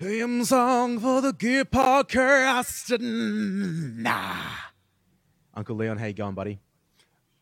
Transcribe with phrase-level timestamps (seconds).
[0.00, 3.00] Theme song for the gear podcast.
[3.00, 4.36] Nah.
[5.54, 6.60] Uncle Leon, how you going, buddy?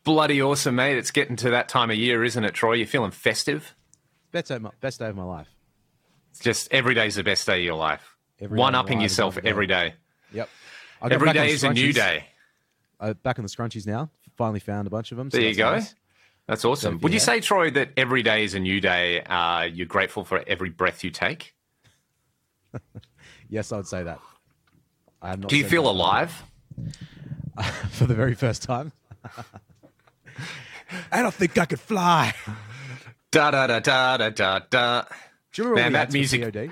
[0.03, 0.97] Bloody awesome, mate.
[0.97, 2.73] It's getting to that time of year, isn't it, Troy?
[2.73, 3.75] You're feeling festive?
[4.31, 5.47] Best day of my, best day of my life.
[6.31, 8.15] It's just every day's the best day of your life.
[8.39, 9.93] Every One upping yourself every day.
[10.33, 10.49] Yep.
[11.11, 12.25] Every day is a new day.
[12.99, 14.09] Uh, back on the scrunchies now.
[14.35, 15.29] Finally found a bunch of them.
[15.29, 15.71] so There you go.
[15.73, 15.93] nice.
[16.47, 16.95] That's awesome.
[16.95, 17.23] So, Would you yeah.
[17.25, 19.21] say, Troy, that every day is a new day?
[19.21, 21.53] Uh, you're grateful for every breath you take?
[23.49, 24.19] Yes, I would say that.
[25.21, 26.43] I have not Do you feel alive?
[27.91, 28.91] for the very first time?
[31.11, 32.33] I don't think I could fly.
[33.31, 35.03] Da da da da da da da.
[35.53, 36.71] Do you remember Man, that music- POD?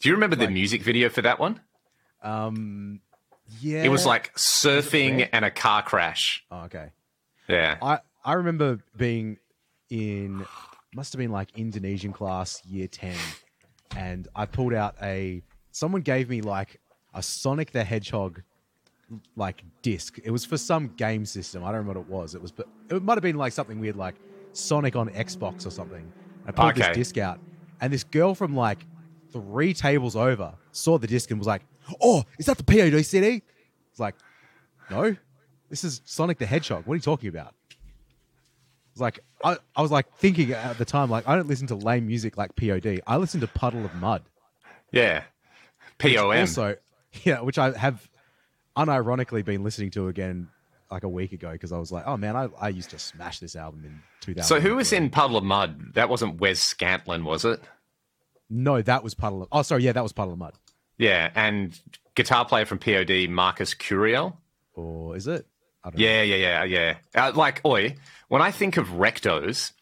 [0.00, 1.60] Do you remember the music video for that one?
[2.22, 3.00] Um,
[3.60, 3.84] yeah.
[3.84, 5.30] It was like surfing red?
[5.32, 6.44] and a car crash.
[6.50, 6.90] Oh, okay.
[7.48, 7.76] Yeah.
[7.80, 9.38] I I remember being
[9.90, 10.44] in
[10.94, 13.14] must have been like Indonesian class year 10
[13.96, 16.80] and I pulled out a someone gave me like
[17.14, 18.42] a Sonic the Hedgehog
[19.36, 20.18] like disc.
[20.24, 21.62] It was for some game system.
[21.62, 22.34] I don't remember what it was.
[22.34, 24.16] It was but it might have been like something weird like
[24.52, 26.12] Sonic on Xbox or something.
[26.46, 26.88] I pulled Okay.
[26.88, 27.40] this disc out
[27.80, 28.86] and this girl from like
[29.32, 31.62] three tables over saw the disc and was like,
[32.00, 33.42] "Oh, is that the POD CD?"
[33.90, 34.14] It's like,
[34.90, 35.16] "No.
[35.70, 36.86] This is Sonic the Hedgehog.
[36.86, 37.54] What are you talking about?"
[38.92, 41.74] It's like I, I was like thinking at the time, like I don't listen to
[41.74, 43.02] lame music like POD.
[43.06, 44.22] I listen to Puddle of Mudd.
[44.90, 45.24] Yeah.
[45.98, 46.38] POM.
[46.38, 46.76] Also,
[47.22, 48.08] yeah, which I have
[48.76, 50.48] unironically been listening to again
[50.90, 53.38] like a week ago because I was like, oh man, I, I used to smash
[53.38, 54.48] this album in 2000.
[54.48, 55.94] So who was in Puddle of Mudd?
[55.94, 57.60] That wasn't Wes Scantlin, was it?
[58.48, 59.48] No, that was Puddle of.
[59.52, 60.54] Oh, sorry, yeah, that was Puddle of Mudd.
[60.96, 61.78] Yeah, and
[62.14, 64.36] guitar player from POD, Marcus Curiel.
[64.74, 65.46] Or is it?
[65.84, 65.92] Know.
[65.96, 66.96] Yeah, yeah, yeah, yeah.
[67.14, 67.96] Uh, like, oi,
[68.28, 69.72] when I think of Rectos,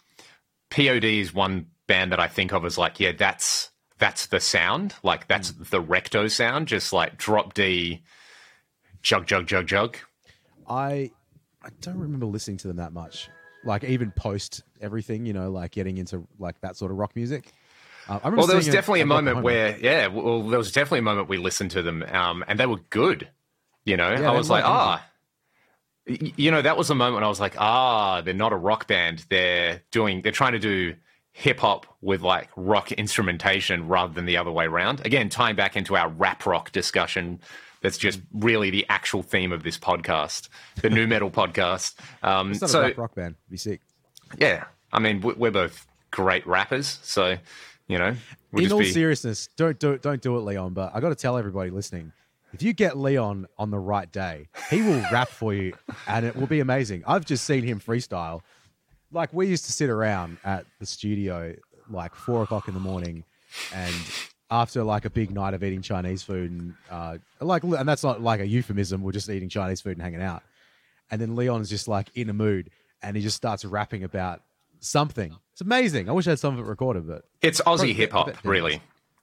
[0.71, 4.95] POD is one band that I think of as like, yeah, that's that's the sound.
[5.03, 5.63] Like, that's Hmm.
[5.71, 8.03] the Recto sound, just like drop D,
[9.03, 9.97] jug, jug, jug, jug.
[10.69, 11.11] I
[11.63, 13.29] I don't remember listening to them that much.
[13.65, 17.53] Like even post everything, you know, like getting into like that sort of rock music.
[18.09, 20.73] Uh, I remember Well, there was definitely a at moment where, yeah, well, there was
[20.73, 23.29] definitely a moment we listened to them, um, and they were good.
[23.85, 25.07] You know, they I was like, ah,
[26.07, 29.25] you know, that was a moment I was like, ah, they're not a rock band.
[29.31, 30.95] They're doing, they're trying to do
[31.33, 35.05] hip hop with like rock instrumentation rather than the other way around.
[35.07, 37.41] Again, tying back into our rap rock discussion.
[37.83, 40.49] That's just really the actual theme of this podcast,
[40.83, 41.95] the nu metal podcast.
[42.23, 43.35] Um, It's not so a rap rock band.
[43.47, 43.81] It'd be sick.
[44.39, 47.37] yeah, I mean, we- we're both great rappers, so
[47.89, 48.15] you know,
[48.53, 48.93] we'll in all be.
[48.93, 50.75] seriousness, don't do don't do it, Leon.
[50.75, 52.13] But I got to tell everybody listening,
[52.53, 55.75] if you get Leon on the right day, he will rap for you,
[56.07, 57.03] and it will be amazing.
[57.07, 58.41] I've just seen him freestyle.
[59.11, 61.55] Like we used to sit around at the studio
[61.91, 63.25] like four o'clock in the morning,
[63.75, 63.95] and
[64.51, 68.21] after like a big night of eating Chinese food and uh, like, and that's not
[68.21, 69.03] like a euphemism.
[69.03, 70.43] We're just eating Chinese food and hanging out,
[71.11, 72.71] and then Leon's just like in a mood,
[73.03, 74.43] and he just starts rapping about
[74.81, 75.37] something.
[75.53, 76.09] It's amazing.
[76.09, 78.81] I wish I had some of it recorded, but It's Aussie hip hop, really.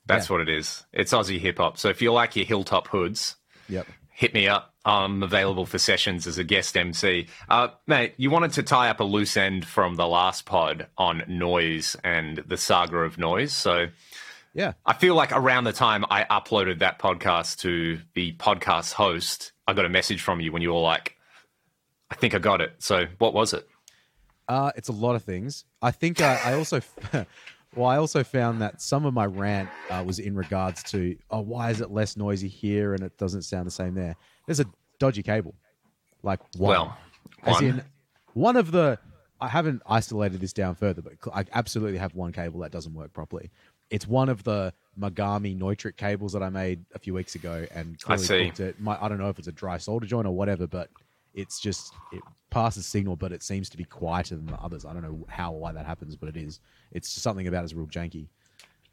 [0.09, 0.33] That's Yeah.
[0.37, 0.83] what it is.
[0.91, 1.77] It's Aussie hip hop.
[1.77, 3.35] So if you like your hilltop hoods,
[3.69, 3.87] yep.
[4.09, 4.73] hit me up.
[4.83, 7.27] I'm available for sessions as a guest MC.
[7.47, 11.23] Uh, mate, you wanted to tie up a loose end from the last pod on
[11.27, 13.53] noise and the saga of noise.
[13.53, 13.87] So
[14.53, 14.73] Yeah.
[14.85, 19.73] I feel like around the time I uploaded that podcast to the podcast host, I
[19.73, 21.15] got a message from you when you were like,
[22.09, 22.73] I think I got it.
[22.79, 23.67] So what was it?
[24.47, 25.65] Uh, it's a lot of things.
[25.83, 26.81] I think I, I also,
[27.75, 31.41] well, I also found that some of my rant uh, was in regards to, oh,
[31.41, 34.15] why is it less noisy here and it doesn't sound the same there?
[34.47, 34.65] There's a
[34.97, 35.53] dodgy cable,
[36.23, 36.69] like one.
[36.69, 36.97] Well,
[37.43, 37.65] as one.
[37.65, 37.83] in
[38.33, 38.99] one of the.
[39.41, 43.13] I haven't isolated this down further, but I absolutely have one cable that doesn't work
[43.13, 43.49] properly.
[43.89, 47.97] It's one of the Mogami Neutrik cables that I made a few weeks ago, and
[48.07, 48.51] I see.
[48.59, 48.79] it.
[48.81, 50.89] My, I don't know if it's a dry solder joint or whatever, but
[51.39, 54.85] it's just it passes signal, but it seems to be quieter than the others.
[54.85, 56.59] I don't know how or why that happens, but it is.
[56.91, 58.27] It's something about it's real janky.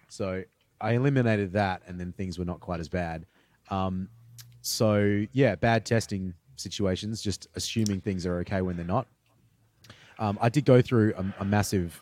[0.09, 0.45] So
[0.81, 3.27] I eliminated that, and then things were not quite as bad.
[3.71, 4.09] Um,
[4.63, 9.07] so yeah, bad testing situations, just assuming things are okay when they're not.
[10.19, 12.01] Um, I did go through a, a massive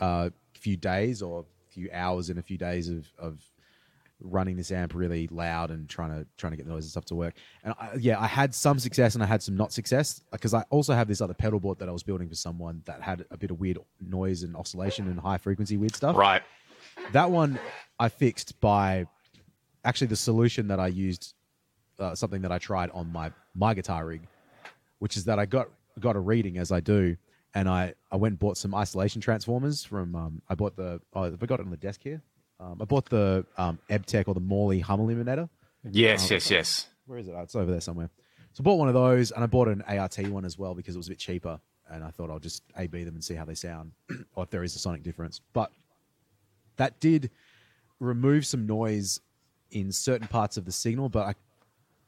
[0.00, 3.40] uh, few days or few hours and a few days of, of
[4.20, 7.04] running this amp really loud and trying to trying to get the noise and stuff
[7.06, 7.34] to work.
[7.62, 10.64] And I, yeah, I had some success and I had some not success because I
[10.70, 13.36] also have this other pedal board that I was building for someone that had a
[13.36, 16.16] bit of weird noise and oscillation and high frequency weird stuff.
[16.16, 16.42] Right.
[17.12, 17.58] That one
[17.98, 19.06] I fixed by
[19.84, 21.34] actually the solution that I used,
[21.98, 24.22] uh, something that I tried on my my guitar rig,
[24.98, 25.68] which is that I got
[26.00, 27.16] got a reading as I do,
[27.54, 30.14] and I I went and bought some isolation transformers from.
[30.14, 32.22] Um, I bought the oh, have I got it on the desk here?
[32.60, 35.48] Um, I bought the um, EbTech or the Morley hum eliminator.
[35.88, 36.86] Yes, Um, yes, yes.
[37.06, 37.34] Where is it?
[37.36, 38.10] Oh, it's over there somewhere.
[38.52, 40.94] So I bought one of those, and I bought an ART one as well because
[40.94, 41.60] it was a bit cheaper.
[41.90, 43.92] And I thought I'll just A/B them and see how they sound,
[44.34, 45.40] or if there is a sonic difference.
[45.52, 45.70] But
[46.76, 47.30] that did
[48.00, 49.20] remove some noise
[49.70, 51.34] in certain parts of the signal, but I,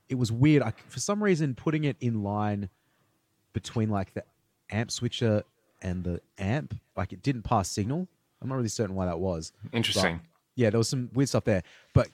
[0.09, 0.63] it was weird.
[0.63, 2.69] I, for some reason, putting it in line
[3.53, 4.25] between like the
[4.71, 5.45] amp switcher
[5.81, 8.07] and the amp, like it didn't pass signal.
[8.43, 9.53] I'm not really certain why that was.
[9.73, 10.21] Interesting.
[10.61, 11.63] Yeah, there was some weird stuff there.
[11.95, 12.09] But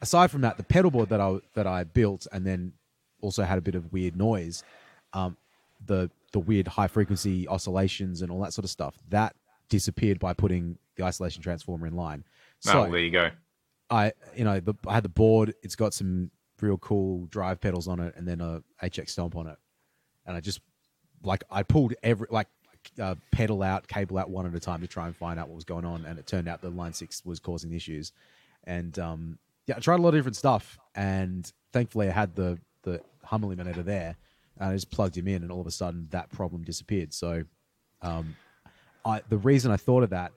[0.00, 2.72] aside from that, the pedal board that I that I built and then
[3.20, 4.64] also had a bit of weird noise,
[5.12, 5.36] um,
[5.84, 9.36] the the weird high frequency oscillations and all that sort of stuff that
[9.68, 12.24] disappeared by putting the isolation transformer in line.
[12.60, 13.30] So oh, there you go.
[13.90, 15.54] I you know the, I had the board.
[15.62, 16.30] It's got some
[16.62, 19.58] real cool drive pedals on it, and then a HX stomp on it.
[20.24, 20.60] And I just
[21.22, 22.48] like I pulled every like
[23.00, 25.54] uh, pedal out, cable out one at a time to try and find out what
[25.54, 26.04] was going on.
[26.04, 28.12] And it turned out the line six was causing issues.
[28.64, 32.58] And um, yeah, I tried a lot of different stuff, and thankfully I had the
[32.82, 34.16] the hum eliminator there.
[34.58, 37.14] And I just plugged him in, and all of a sudden that problem disappeared.
[37.14, 37.44] So,
[38.02, 38.36] um,
[39.04, 40.32] I the reason I thought of that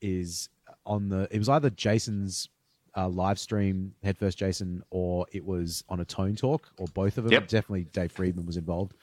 [0.00, 0.48] is
[0.86, 2.48] on the it was either Jason's
[2.96, 7.18] uh, live stream, Head First Jason, or it was on a Tone Talk, or both
[7.18, 7.32] of them.
[7.32, 7.48] Yep.
[7.48, 8.94] Definitely Dave Friedman was involved.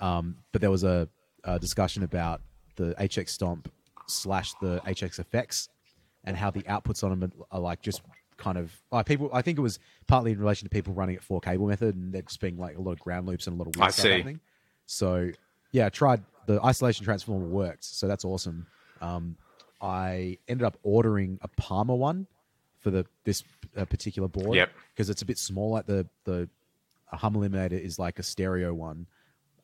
[0.00, 1.08] Um, but there was a,
[1.44, 2.40] a discussion about
[2.76, 3.70] the HX Stomp
[4.06, 5.68] slash the HX effects
[6.24, 8.02] and how the outputs on them are, are like just
[8.36, 9.30] kind of like people.
[9.32, 12.12] I think it was partly in relation to people running it four cable method and
[12.12, 13.90] there just being like a lot of ground loops and a lot of weird I
[13.90, 14.10] stuff see.
[14.12, 14.40] happening.
[14.86, 15.30] So
[15.72, 18.66] yeah, I tried the isolation transformer worked, so that's awesome.
[19.00, 19.36] Um,
[19.80, 22.26] I ended up ordering a Palmer one
[22.80, 23.44] for the this
[23.76, 24.70] uh, particular board Yep.
[24.94, 25.70] because it's a bit small.
[25.70, 26.48] Like the the
[27.06, 29.06] hum eliminator is like a stereo one,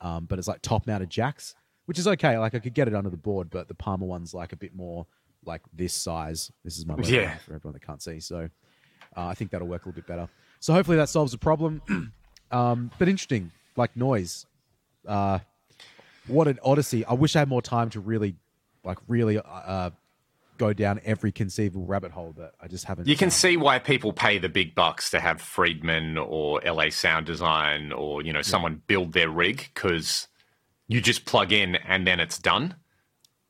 [0.01, 1.55] um, but it's like top mounted jacks,
[1.87, 2.39] which is okay.
[2.39, 4.75] Like I could get it under the board, but the Palmer one's like a bit
[4.75, 5.07] more
[5.45, 6.53] like this size.
[6.65, 7.37] This is my logo Yeah.
[7.39, 8.21] for everyone that can't see.
[8.21, 8.49] So
[9.17, 10.29] uh, I think that'll work a little bit better.
[10.61, 11.83] So hopefully that solves the problem.
[12.51, 14.47] um, but interesting, like noise.
[15.07, 15.39] Uh,
[16.27, 17.05] what an odyssey!
[17.05, 18.35] I wish I had more time to really,
[18.83, 19.91] like, really uh,
[20.59, 23.07] go down every conceivable rabbit hole, but I just haven't.
[23.07, 27.27] You can see why people pay the big bucks to have Friedman or LA Sound
[27.27, 30.27] Design or you know someone build their rig because
[30.89, 32.77] you just plug in and then it's done.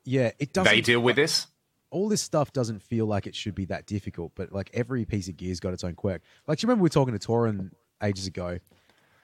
[0.04, 0.72] Yeah, it doesn't.
[0.72, 1.46] They deal with this.
[1.90, 5.28] all this stuff doesn't feel like it should be that difficult, but like every piece
[5.28, 6.22] of gear's got its own quirk.
[6.46, 7.70] Like, do you remember we were talking to Torin
[8.02, 8.58] ages ago?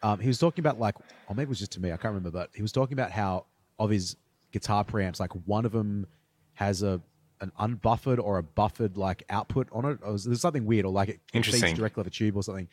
[0.03, 0.97] Um, he was talking about like,
[1.29, 3.11] or maybe it was just to me, I can't remember, but he was talking about
[3.11, 3.47] how
[3.79, 4.17] of his
[4.53, 6.07] guitar preamps, like one of them
[6.55, 7.01] has a
[7.41, 9.99] an unbuffered or a buffered like output on it.
[10.03, 12.69] Or was, there's something weird, or like it, feeds directly off a tube or something.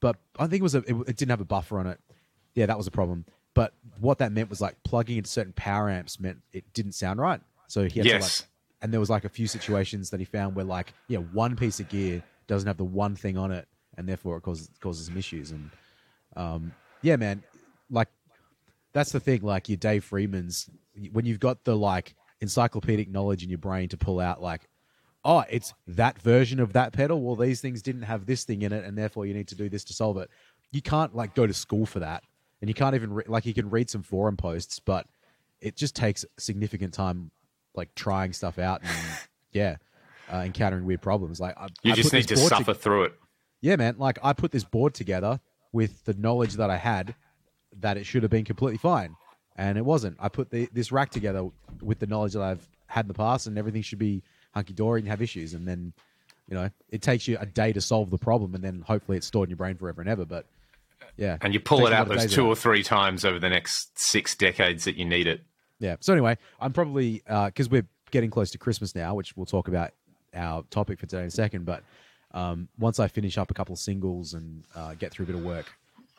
[0.00, 2.00] But I think it was a, it, it didn't have a buffer on it.
[2.54, 3.24] Yeah, that was a problem.
[3.58, 7.18] But what that meant was like plugging into certain power amps meant it didn't sound
[7.18, 7.40] right.
[7.66, 8.46] So he had to like Yes.
[8.82, 11.80] and there was like a few situations that he found where like yeah one piece
[11.80, 13.66] of gear doesn't have the one thing on it
[13.96, 15.70] and therefore it causes causes some issues and
[16.36, 16.72] um
[17.02, 17.42] yeah man
[17.90, 18.06] like
[18.92, 20.70] that's the thing like your dave friedman's
[21.12, 24.68] when you've got the like encyclopedic knowledge in your brain to pull out like
[25.24, 28.72] oh it's that version of that pedal well these things didn't have this thing in
[28.72, 30.30] it and therefore you need to do this to solve it
[30.70, 32.22] you can't like go to school for that
[32.60, 35.06] and you can't even re- like you can read some forum posts but
[35.60, 37.30] it just takes significant time
[37.74, 38.90] like trying stuff out and
[39.52, 39.76] yeah
[40.32, 41.40] uh, encountering weird problems.
[41.40, 43.14] Like I, You I just need to board suffer through it.
[43.60, 43.96] yeah man.
[43.98, 45.40] Like i put this board together
[45.72, 47.14] with the knowledge that i had
[47.80, 49.14] that it should have been completely fine
[49.56, 50.16] and it wasn't.
[50.20, 51.48] I put the, this rack together
[51.82, 54.22] with the knowledge that i've had in the past and everything should be
[54.54, 55.92] hunky-dory and have issues and then
[56.48, 59.26] you know it takes you a day to solve the problem and then hopefully it's
[59.26, 60.46] stored in your brain forever and ever but
[61.16, 62.48] yeah And you pull it out those two out.
[62.48, 65.42] or three times over the next six decades that you need it.
[65.80, 65.96] Yeah.
[66.00, 69.92] So anyway, I'm probably because we're getting close to Christmas now, which we'll talk about
[70.34, 71.64] our topic for today in a second.
[71.64, 71.82] But
[72.32, 75.36] um, once I finish up a couple of singles and uh, get through a bit
[75.36, 75.66] of work,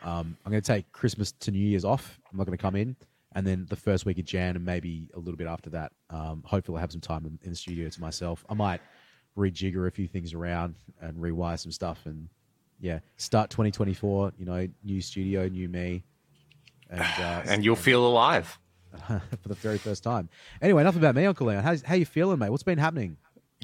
[0.03, 2.19] um, I'm going to take Christmas to New Year's off.
[2.31, 2.95] I'm not going to come in,
[3.35, 5.91] and then the first week of Jan and maybe a little bit after that.
[6.09, 8.45] Um, hopefully, I'll have some time in, in the studio to myself.
[8.49, 8.81] I might
[9.37, 12.29] rejigger a few things around and rewire some stuff, and
[12.79, 14.33] yeah, start 2024.
[14.37, 16.03] You know, new studio, new me,
[16.89, 18.59] and uh, And you'll feel alive.
[19.07, 20.29] for the very first time.
[20.63, 21.63] Anyway, enough about me, Uncle Leon.
[21.63, 22.49] How's, how you feeling, mate?
[22.49, 23.17] What's been happening?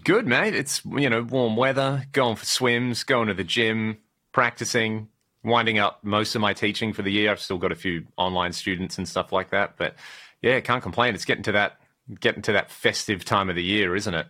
[0.04, 0.54] Good, mate.
[0.54, 3.98] It's you know warm weather, going for swims, going to the gym,
[4.34, 5.08] practicing,
[5.44, 7.32] winding up most of my teaching for the year.
[7.32, 9.96] I've still got a few online students and stuff like that, but
[10.42, 11.16] yeah, can't complain.
[11.16, 11.80] It's getting to that
[12.20, 14.28] getting to that festive time of the year, isn't it?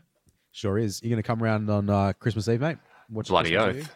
[0.51, 1.01] Sure is.
[1.03, 2.77] You're going to come around on uh, Christmas Eve, mate?
[3.09, 3.75] Watch Bloody Christmas oath.
[3.75, 3.89] movie?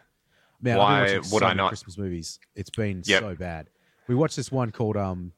[0.61, 1.69] Man, Why would so I not?
[1.69, 2.39] Christmas movies.
[2.55, 3.21] It's been Yep.
[3.21, 3.67] so bad.
[4.07, 5.31] We watched this one called um,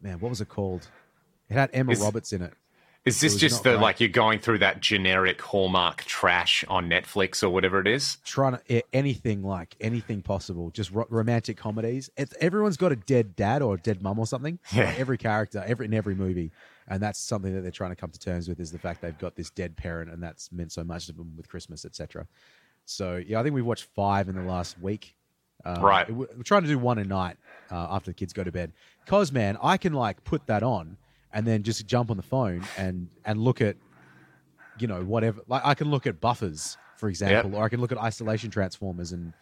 [0.00, 0.88] man, what was it called?
[1.48, 2.54] It had Emma Is- Roberts in it.
[3.04, 3.80] Is this was just the great.
[3.82, 8.16] like you're going through that generic Hallmark trash on Netflix or whatever it is?
[8.24, 12.10] trying to anything like anything possible, just ro- romantic comedies.
[12.16, 14.58] It's, everyone's got a dead dad or a dead mum or something.
[14.72, 14.86] Yeah.
[14.86, 16.50] Like, every character, every in every movie,
[16.88, 19.16] and that's something that they're trying to come to terms with is the fact they've
[19.16, 22.26] got this dead parent, and that's meant so much to them with Christmas, etc.
[22.86, 25.14] So yeah, I think we've watched five in the last week.
[25.64, 26.08] Um, Right.
[26.10, 27.36] We're trying to do one a night
[27.70, 28.72] uh, after the kids go to bed.
[29.06, 30.96] Cause man, I can like put that on
[31.32, 33.76] and then just jump on the phone and and look at,
[34.78, 35.40] you know, whatever.
[35.48, 39.12] Like I can look at buffers, for example, or I can look at isolation transformers,
[39.12, 39.32] and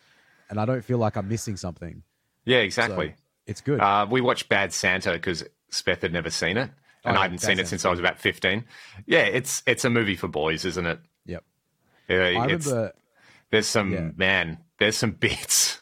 [0.51, 2.03] and I don't feel like I'm missing something.
[2.45, 3.15] Yeah, So exactly.
[3.47, 3.81] it's good.
[3.81, 6.71] Uh, we watched Bad Santa because Speth had never seen it,
[7.05, 8.65] and Oh, I hadn't seen it since I was about fifteen.
[9.07, 10.99] Yeah, it's it's a movie for boys, isn't it?
[11.27, 11.45] yep.
[12.09, 12.93] Yeah, I it's, remember
[13.51, 14.11] there's some Yeah.
[14.17, 15.81] man, there's some bits.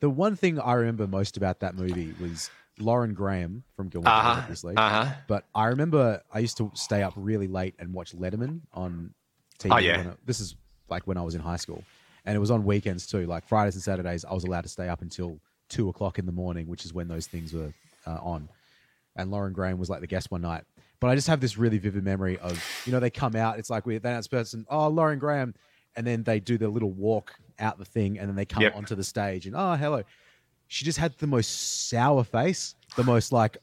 [0.00, 4.20] the one thing I remember most about that movie was Lauren Graham from Gilmore, Girls,
[4.20, 4.40] Uh huh.
[4.42, 4.76] obviously.
[4.76, 5.12] Uh huh.
[5.26, 9.14] But I remember I used to stay up really late and watch Letterman on
[9.58, 9.72] TV.
[9.74, 10.10] Oh, yeah.
[10.12, 10.54] I- this is
[10.88, 11.82] like when I was in high school,
[12.24, 13.26] and it was on weekends too.
[13.26, 16.32] Like Fridays and Saturdays, I was allowed to stay up until two o'clock in the
[16.32, 17.72] morning, which is when those things were
[18.06, 18.48] uh, on.
[19.16, 20.62] And Lauren Graham was like the guest one night.
[21.00, 23.58] But I just have this really vivid memory of you know they come out.
[23.58, 25.54] It's like we they announce person, oh Lauren Graham,
[25.98, 28.76] and then they do the little walk out the thing, and then they come Yep.
[28.76, 30.02] onto the stage, and oh hello.
[30.68, 33.56] She just had the most sour face, the most like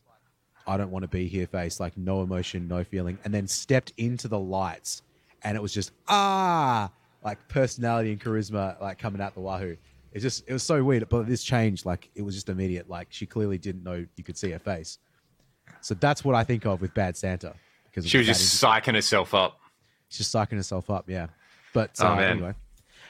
[0.68, 3.94] I don't want to be here face, like no emotion, no feeling, and then stepped
[3.98, 5.02] into the lights,
[5.44, 6.92] and it was just ah,
[7.24, 9.78] like personality and charisma, like coming out the wahoo.
[10.12, 12.90] It's just it was so weird, but this changed, like it was just immediate.
[12.90, 14.98] Like she clearly didn't know you could see her face.
[15.82, 17.54] So that's what I think of with Bad Santa
[17.90, 19.60] because She was just psyching herself up.
[20.10, 21.28] she's just psyching herself up, yeah.
[21.76, 22.54] But uh, anyway,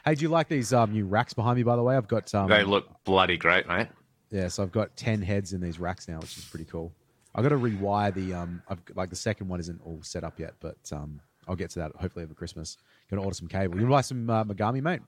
[0.04, 1.64] hey, do you like these um, new racks behind me?
[1.64, 3.88] By the way, I've got um, They look bloody great, mate.
[4.32, 6.92] yeah, so I've got ten heads in these racks now, which is pretty cool.
[7.36, 10.40] I've got to rewire the um, I've like the second one isn't all set up
[10.40, 12.78] yet, but um, I'll get to that hopefully over Christmas.
[13.10, 13.80] Gonna order some cable.
[13.80, 15.02] You buy some uh, Mogami, mate?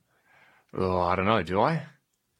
[0.75, 1.41] Oh, I don't know.
[1.41, 1.81] Do I?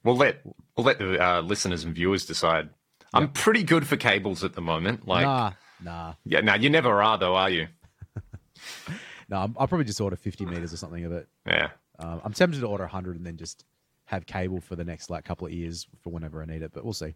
[0.04, 0.42] We'll let
[0.76, 2.70] we'll let the uh, listeners and viewers decide.
[3.14, 5.08] I'm pretty good for cables at the moment.
[5.08, 7.68] Like, nah, nah, yeah, no, you never are though, are you?
[9.30, 9.38] no.
[9.38, 11.28] I'm- I'll probably just order fifty meters or something of it.
[11.46, 11.70] Yeah.
[12.00, 13.66] Um, I'm tempted to order hundred and then just
[14.06, 16.84] have cable for the next like couple of years for whenever I need it, but
[16.84, 17.16] we'll see.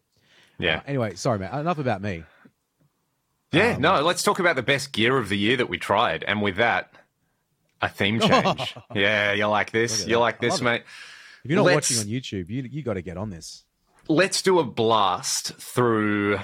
[0.60, 0.77] Yeah.
[0.77, 1.53] Uh, anyway, sorry, man.
[1.60, 2.24] Enough about me.
[3.51, 6.24] Yeah, Um, no, let's talk about the best gear of the year that we tried.
[6.24, 6.94] And with that,
[7.82, 8.75] a theme change.
[8.96, 10.06] yeah, you like this?
[10.08, 10.65] You like this, love it.
[10.65, 10.84] mate?
[11.44, 13.65] If you're not Let's- watching on YouTube, you you got to get on this.
[14.08, 16.39] Let's do a blast through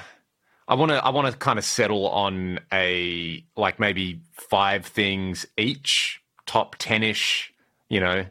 [0.68, 5.46] I want to I want to kind of settle on a like maybe five things
[5.58, 7.50] each, top 10ish,
[7.90, 8.26] you know,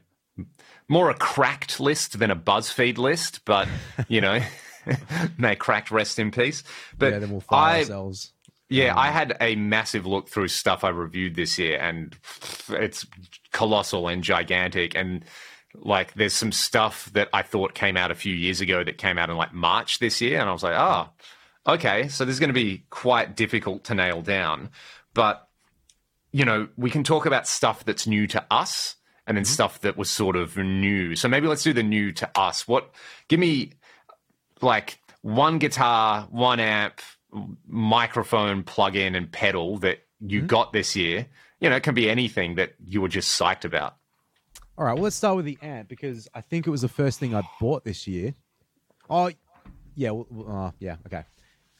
[0.89, 3.69] more a cracked list than a BuzzFeed list, but
[4.09, 4.41] you know,
[5.39, 6.63] may cracked rest in peace.
[6.99, 8.33] But yeah, then we'll fire I ourselves.
[8.69, 12.17] Yeah, Um, I had a massive look through stuff I reviewed this year, and
[12.69, 13.07] it's
[13.53, 14.97] colossal and gigantic.
[14.97, 15.25] And
[15.75, 19.19] like, there's some stuff that I thought came out a few years ago that came
[19.19, 21.09] out in like March this year, and I was like, oh,
[21.67, 24.71] okay, so this is going to be quite difficult to nail down.
[25.15, 25.49] But
[26.33, 28.97] you know, we can talk about stuff that's new to us,
[29.27, 31.17] and then stuff that was sort of new.
[31.17, 32.69] So maybe let's do the new to us.
[32.69, 32.91] What?
[33.29, 33.73] Give me
[34.61, 37.01] like one guitar, one amp,
[37.67, 41.27] microphone, plug in, and pedal that you got this year.
[41.61, 43.97] You know, it can be anything that you were just psyched about.
[44.79, 47.19] All right, well, let's start with the amp because I think it was the first
[47.19, 48.35] thing I bought this year.
[49.09, 49.31] Oh,
[49.95, 51.25] yeah, well, uh, yeah, okay.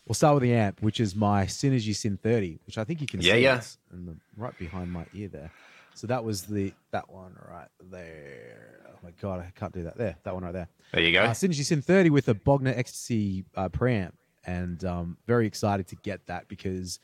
[0.07, 3.07] We'll start with the amp, which is my Synergy Syn 30, which I think you
[3.09, 3.61] can Yeah, see yeah.
[3.91, 5.51] the, right behind my ear there.
[5.95, 8.81] So that was the that one right there.
[8.89, 9.97] Oh my god, I can't do that.
[9.97, 10.69] There, that one right there.
[10.93, 11.23] There you go.
[11.25, 14.13] Uh, Synergy Syn 30 with a Bogner Ecstasy uh, preamp,
[14.45, 17.01] and um, very excited to get that because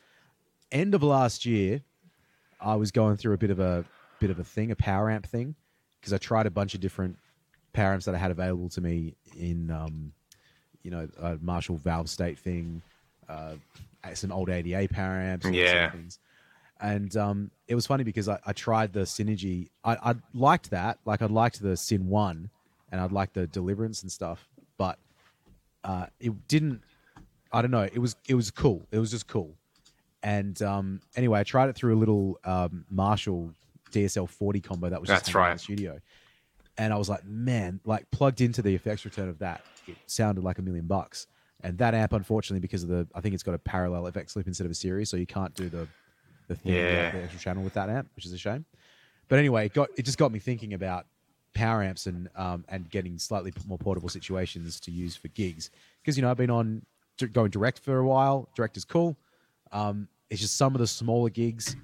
[0.70, 1.80] end of last year,
[2.60, 3.84] I was going through a bit of a
[4.20, 5.56] bit of a thing, a power amp thing,
[6.00, 7.18] because I tried a bunch of different
[7.72, 10.12] power amps that I had available to me in, um,
[10.82, 12.82] you know, a Marshall Valve State thing,
[13.32, 15.90] uh, some old ADA power amps, all these sort of Yeah.
[15.90, 16.18] things.
[16.80, 19.68] And um, it was funny because I, I tried the Synergy.
[19.84, 22.50] I, I liked that, like I liked the Syn One,
[22.90, 24.98] and I'd like the Deliverance and stuff, but
[25.84, 26.82] uh, it didn't.
[27.52, 27.82] I don't know.
[27.82, 28.86] It was it was cool.
[28.90, 29.54] It was just cool.
[30.24, 33.52] And um, anyway, I tried it through a little um, Marshall
[33.92, 36.00] DSL 40 combo that was just That's out in the studio.
[36.78, 40.42] And I was like, man, like plugged into the effects return of that, it sounded
[40.42, 41.26] like a million bucks.
[41.62, 44.46] And that amp, unfortunately, because of the, I think it's got a parallel effects loop
[44.46, 45.86] instead of a series, so you can't do the
[46.48, 47.10] the thing, Yeah.
[47.12, 48.64] the, the extra channel with that amp, which is a shame.
[49.28, 51.06] But anyway, it got it just got me thinking about
[51.54, 55.70] power amps and um, and getting slightly more portable situations to use for gigs
[56.02, 56.82] because you know I've been on
[57.32, 58.48] going direct for a while.
[58.56, 59.16] Direct is cool.
[59.70, 61.76] Um, it's just some of the smaller gigs.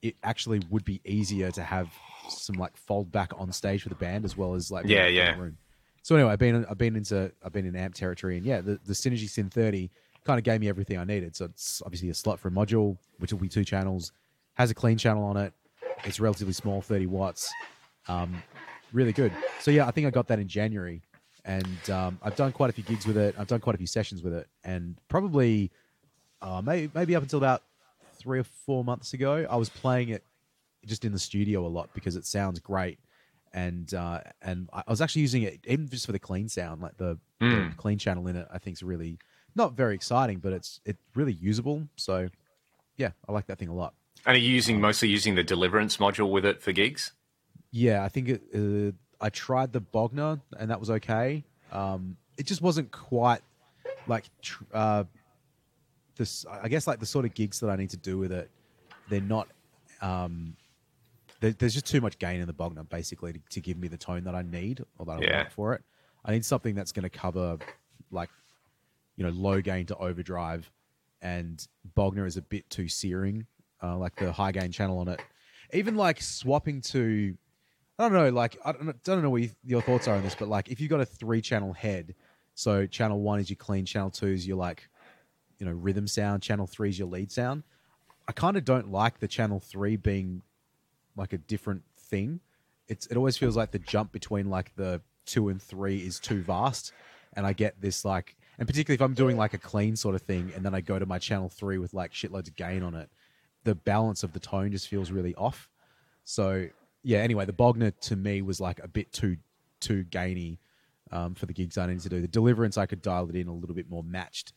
[0.00, 1.88] It actually would be easier to have
[2.30, 5.36] some like fold back on stage for the band as well as like Yeah, yeah.
[5.38, 5.58] room.
[6.08, 8.80] So anyway, I've been I've been into I've been in amp territory, and yeah, the
[8.86, 9.90] the Synergy Syn 30
[10.24, 11.36] kind of gave me everything I needed.
[11.36, 14.12] So it's obviously a slot for a module, which will be two channels,
[14.54, 15.52] has a clean channel on it.
[16.04, 17.52] It's relatively small, 30 watts,
[18.08, 18.42] um,
[18.94, 19.32] really good.
[19.60, 21.02] So yeah, I think I got that in January,
[21.44, 23.34] and um, I've done quite a few gigs with it.
[23.38, 25.70] I've done quite a few sessions with it, and probably
[26.40, 27.64] uh, maybe maybe up until about
[28.14, 30.24] three or four months ago, I was playing it
[30.86, 32.98] just in the studio a lot because it sounds great,
[33.58, 36.96] and uh, and I was actually using it even just for the clean sound, like
[36.96, 37.76] the, the Mm.
[37.76, 38.46] clean channel in it.
[38.50, 39.18] I think is really
[39.54, 41.88] not very exciting, but it's it's really usable.
[41.96, 42.28] So
[42.96, 43.94] yeah, I like that thing a lot.
[44.26, 47.12] And are you using mostly using the Deliverance module with it for gigs?
[47.70, 48.92] Yeah, I think it, uh,
[49.26, 51.44] I tried the Bogner and that was okay.
[51.72, 53.42] Um, it just wasn't quite
[54.06, 55.04] like tr- uh,
[56.16, 56.44] this.
[56.64, 58.50] I guess like the sort of gigs that I need to do with it,
[59.08, 59.48] they're not.
[60.00, 60.56] Um,
[61.40, 63.96] there, there's just too much gain in the Bogner basically to, to give me the
[63.98, 65.36] tone that I need or that I Yeah.
[65.38, 65.82] want for it.
[66.24, 67.58] I need something that's going to cover
[68.10, 68.30] like
[69.16, 70.70] you know low gain to overdrive,
[71.22, 71.66] and
[71.96, 73.46] Bogner is a bit too searing.
[73.80, 75.20] Uh, like the high gain channel on it,
[75.72, 77.36] even like swapping to
[77.98, 80.22] I don't know, like I don't know, don't know what you, your thoughts are on
[80.22, 82.14] this, but like if you've got a three channel head,
[82.54, 84.88] so channel one is your clean, channel two is your like,
[85.58, 87.62] you know, rhythm sound, channel three is your lead sound.
[88.28, 90.42] I kind of don't like the channel three being
[91.18, 92.40] like a different thing.
[92.88, 96.42] It's it always feels like the jump between like the two and three is too
[96.42, 96.92] vast,
[97.34, 100.22] and I get this like, and particularly if I'm doing like a clean sort of
[100.22, 102.94] thing, and then I go to my channel three with like shitloads of gain on
[102.94, 103.10] it,
[103.64, 105.68] the balance of the tone just feels really off.
[106.24, 106.68] So
[107.02, 109.36] yeah, anyway, the Bogner to me was like a bit too
[109.80, 110.58] too gainy
[111.12, 112.20] um, for the gigs I needed to do.
[112.20, 114.52] The Deliverance I could dial it in a little bit more matched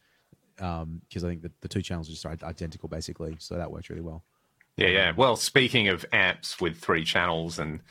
[0.55, 4.01] because I think the, the two channels are just identical basically, so that works really
[4.01, 4.23] well.
[4.77, 5.11] Yeah, yeah.
[5.15, 7.81] Well, speaking of amps with three channels and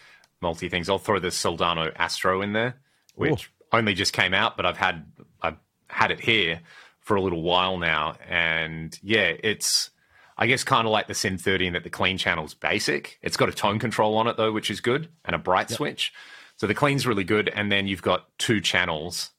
[0.40, 2.76] multi things, I'll throw the Soldano Astro in there,
[3.14, 5.04] which only just came out, but I've had
[5.42, 5.58] I've
[5.88, 6.60] had it here
[7.00, 9.90] for a little while now, and yeah, it's
[10.36, 13.18] I guess kind of like the Syn 30 in that the clean channel's basic.
[13.22, 16.12] It's got a tone control on it though, which is good, and a bright switch.
[16.56, 19.30] So the clean's really good, and then you've got two channels,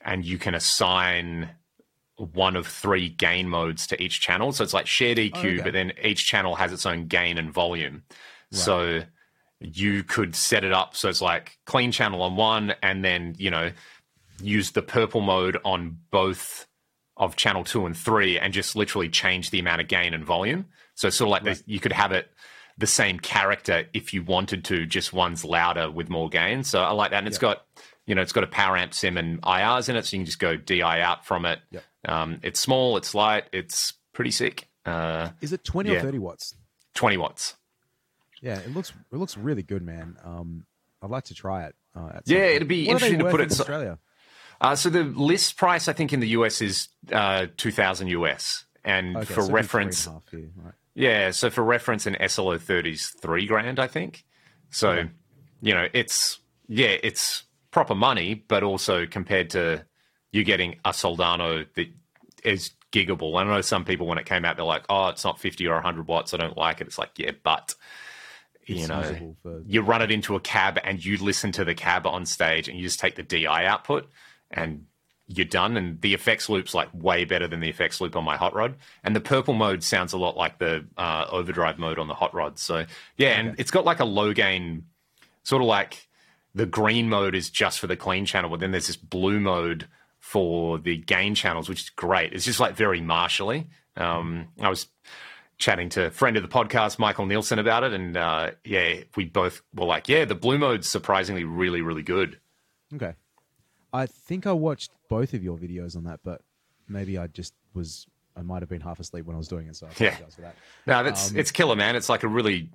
[0.00, 1.50] and you can assign
[2.16, 4.52] one of three gain modes to each channel.
[4.52, 5.62] So it's like shared EQ, oh, okay.
[5.62, 8.02] but then each channel has its own gain and volume.
[8.52, 9.02] So
[9.60, 13.50] you could set it up so it's like clean channel on one, and then you
[13.50, 13.72] know
[14.42, 16.66] use the purple mode on both
[17.16, 20.66] of channel two and three, and just literally change the amount of gain and volume.
[20.94, 22.30] So it's sort of like the, you could have it
[22.78, 26.62] the same character if you wanted to, just one's louder with more gain.
[26.62, 27.64] So I like that, and it's got
[28.06, 30.26] you know it's got a power amp sim and IRs in it, so you can
[30.26, 31.60] just go DI out from it.
[31.70, 31.84] Yep.
[32.06, 34.68] Um, it's small, it's light, it's pretty sick.
[34.84, 36.54] Uh, Is it twenty or thirty watts?
[36.94, 37.54] Twenty watts.
[38.40, 40.16] Yeah, it looks it looks really good, man.
[40.24, 40.66] Um,
[41.02, 41.74] I'd like to try it.
[41.94, 42.54] Uh, Yeah, point.
[42.56, 43.98] it'd be What interesting to put in it so- Australia.
[44.58, 48.64] Uh, so the list price, I think, in the US is uh, two thousand US,
[48.84, 50.74] and Okay, for so reference, three and a half here, right.
[50.94, 51.30] yeah.
[51.32, 54.24] So for reference, an SLO thirty is three grand, I think.
[54.70, 55.10] So Okay.
[55.60, 56.38] you know, it's
[56.68, 59.84] yeah, it's proper money, but also compared to
[60.36, 61.88] you getting a Soldano that
[62.44, 63.38] is giggable.
[63.40, 65.80] I know some people when it came out, they're like, "Oh, it's not fifty or
[65.80, 66.32] hundred watts.
[66.34, 67.74] I don't like it." It's like, yeah, but
[68.66, 71.74] you It's know, for- you run it into a cab and you listen to the
[71.74, 74.08] cab on stage and you just take the DI output
[74.50, 74.86] and
[75.28, 75.76] you're done.
[75.76, 78.74] And the effects loop's like way better than the effects loop on my hot rod.
[79.04, 82.34] And the purple mode sounds a lot like the uh, overdrive mode on the hot
[82.34, 82.58] rod.
[82.58, 84.84] So yeah, and it's got like a low gain,
[85.44, 86.08] sort of like
[86.54, 89.86] the green mode is just for the clean channel, but then there's this blue mode
[90.26, 92.32] for the gain channels, which is great.
[92.32, 93.68] It's just like very martially.
[93.96, 94.88] Um, I was
[95.56, 99.26] chatting to a friend of the podcast, Michael Nielsen, about it, and uh, yeah, we
[99.26, 102.40] both were like, yeah, the blue mode's surprisingly really, really good.
[102.92, 103.14] Okay.
[103.92, 106.40] I think I watched both of your videos on that, but
[106.88, 109.76] maybe I just was I might have been half asleep when I was doing it,
[109.76, 110.08] so I Yeah.
[110.08, 110.56] apologize for that.
[110.86, 111.94] No, that's it's killer, man.
[111.94, 112.68] It's like a really,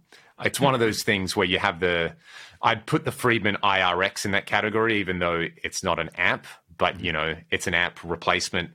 [0.43, 2.15] it's one of those things where you have the,
[2.61, 6.47] I'd put the Friedman IRX in that category, even though it's not an amp,
[6.82, 8.72] but you know, it's an app replacement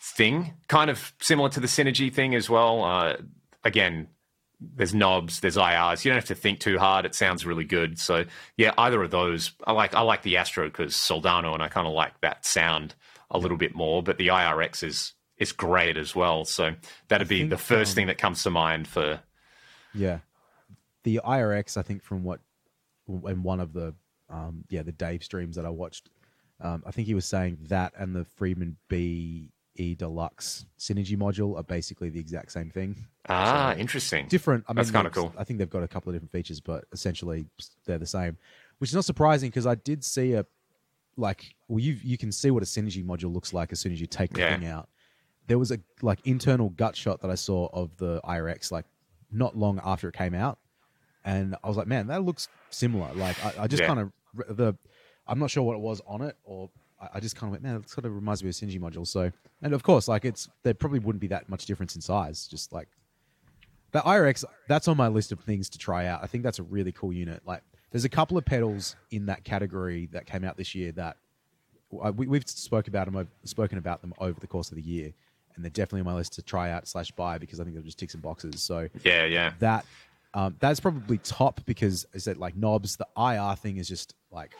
[0.00, 2.84] thing, kind of similar to the Synergy thing as well.
[2.84, 3.16] Uh,
[3.64, 4.06] again,
[4.60, 6.04] there's knobs, there's IRs.
[6.04, 7.04] You don't have to think too hard.
[7.06, 7.98] It sounds really good.
[7.98, 8.24] So
[8.56, 9.50] yeah, either of those.
[9.66, 12.94] I like I like the Astro because Soldano, and I kind of like that sound
[13.32, 14.00] a little bit more.
[14.00, 16.44] But the IRX is is great as well.
[16.44, 16.76] So
[17.08, 19.18] that'd be think, the first um, thing that comes to mind for.
[19.92, 20.20] Yeah,
[21.02, 21.76] the IRX.
[21.76, 22.38] I think from what
[23.08, 23.96] in one of the
[24.28, 26.08] um, yeah the Dave streams that I watched,
[26.60, 31.56] um, I think he was saying that and the Friedman BE E Deluxe Synergy module
[31.58, 33.06] are basically the exact same thing.
[33.28, 34.26] Ah, So- interesting.
[34.28, 34.64] Different.
[34.68, 35.32] I mean, That's kinda cool.
[35.38, 37.46] I think they've got a couple of different features, but essentially
[37.86, 38.36] they're the same,
[38.78, 40.44] which is not surprising because I did see a
[41.16, 44.00] like well you you can see what a synergy module looks like as soon as
[44.00, 44.56] you take the Yeah.
[44.58, 44.88] thing out.
[45.46, 48.84] There was a like internal gut shot that I saw of the IRX like
[49.32, 50.58] not long after it came out,
[51.24, 53.12] and I was like, man, that looks similar.
[53.14, 53.86] Like I, I just Yeah.
[53.88, 54.74] kind of the
[55.30, 56.68] I'm not sure what it was on it, or
[57.00, 58.80] I, I just kind of went, man, it sort of reminds me of a synergy
[58.80, 59.06] module.
[59.06, 59.30] So
[59.62, 62.46] and of course, like it's there probably wouldn't be that much difference in size.
[62.46, 62.88] Just like
[63.92, 66.22] the IRX, that's on my list of things to try out.
[66.22, 67.42] I think that's a really cool unit.
[67.44, 71.16] Like, there's a couple of pedals in that category that came out this year that
[72.00, 74.82] uh, we, we've spoke about them, ov- spoken about them over the course of the
[74.82, 75.12] year,
[75.56, 77.82] and they're definitely on my list to try out slash buy because I think they'll
[77.82, 78.62] just tick some boxes.
[78.62, 79.54] So Yeah, yeah.
[79.58, 79.84] that
[80.34, 82.96] um, that's probably top because is that like knobs.
[82.96, 84.52] The IR thing is just like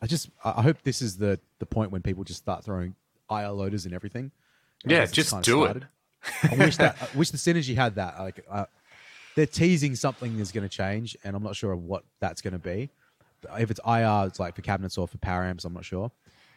[0.00, 2.94] I just I hope this is the the point when people just start throwing
[3.30, 4.30] IR loaders and everything.
[4.84, 5.82] Yeah, just do it.
[6.42, 8.18] I wish that I wish the synergy had that.
[8.18, 8.66] Like uh,
[9.34, 12.58] they're teasing something is going to change, and I'm not sure what that's going to
[12.58, 12.90] be.
[13.58, 15.64] If it's IR, it's like for cabinets or for power amps.
[15.64, 16.10] I'm not sure.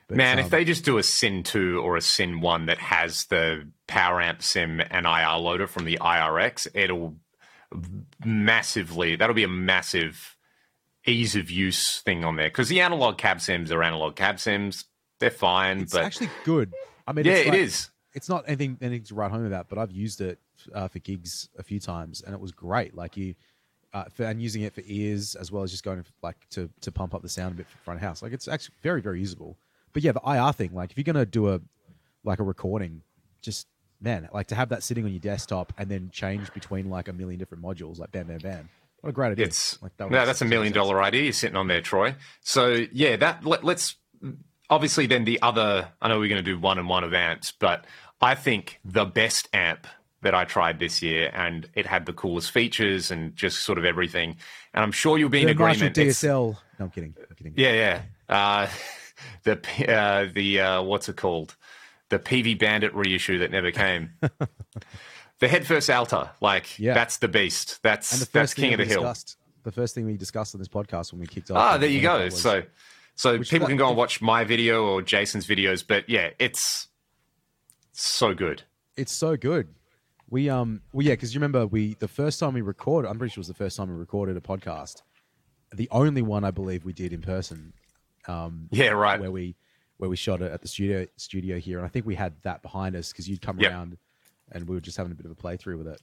[0.08, 2.80] But, Man, um, if they just do a Syn 2 or a Syn 1 that
[2.80, 7.15] has the power amp sim and IR loader from the IRX, it'll
[8.25, 10.36] massively, that'll be a massive
[11.10, 12.50] ease of use thing on there.
[12.50, 14.86] Because the analog cab sims are analog cab sims.
[15.19, 16.74] They're fine, it's but actually good.
[17.08, 17.89] I mean, yeah, it's like- is.
[18.13, 20.39] It's not anything anything to write home about, but I've used it
[20.74, 22.95] uh, for gigs a few times, and it was great.
[22.95, 23.36] Like you,
[23.93, 26.91] uh, for, and using it for ears as well as just going like to to
[26.91, 28.24] pump up the sound a bit for front of house.
[28.24, 29.58] Like it's actually very very usable.
[29.93, 31.62] But yeah, the IR thing, like if you're gonna do a
[32.24, 33.04] like a recording,
[33.41, 33.67] just
[34.02, 37.13] man, like to have that sitting on your desktop and then change between like a
[37.13, 38.69] million different modules, like bam bam bam.
[39.01, 39.45] What a great idea!
[39.45, 42.15] It's like that no, that's a million dollar idea you're sitting on there, Troy.
[42.41, 43.95] So yeah, that let, let's
[44.69, 45.89] obviously then the other.
[46.01, 47.85] I know we're going to do one and one of amps, but
[48.21, 49.88] I think the best amp
[50.21, 53.85] that I tried this year, and it had the coolest features and just sort of
[53.85, 54.35] everything.
[54.73, 55.97] And I'm sure you'll be in The Marshall agreement.
[55.97, 56.57] It's- DSL.
[56.77, 57.15] No, I'm kidding.
[57.29, 57.53] I'm kidding.
[57.55, 58.33] yeah, yeah.
[58.35, 58.67] Uh,
[59.43, 61.55] the uh, the uh, what's it called?
[62.09, 64.12] The PV Bandit reissue that never came.
[65.39, 66.93] the Head First Alta, like Yeah.
[66.93, 67.82] that's the beast.
[67.84, 69.13] That's And the that's king of the hill.
[69.63, 71.58] the first thing we discussed on this podcast when we kicked off.
[71.58, 72.23] Ah, there you go.
[72.25, 72.63] was- So,
[73.15, 75.86] so people that- can go and watch my video or Jason's videos.
[75.86, 76.88] But yeah, it's
[77.93, 78.63] so good.
[78.95, 79.69] it's so good.
[80.30, 83.32] We um well yeah, because you remember we the first time we recorded, I'm pretty
[83.34, 85.02] sure it was the first time we recorded a podcast.
[85.71, 87.73] The only one I believe we did in person,
[88.28, 89.19] Um, Yeah, right.
[89.19, 89.56] where we
[89.97, 92.62] where we shot it at the studio studio here, and I think we had that
[92.62, 93.71] behind us because you'd come Yep.
[93.71, 93.97] around
[94.51, 96.01] and we were just having a bit of a playthrough with it.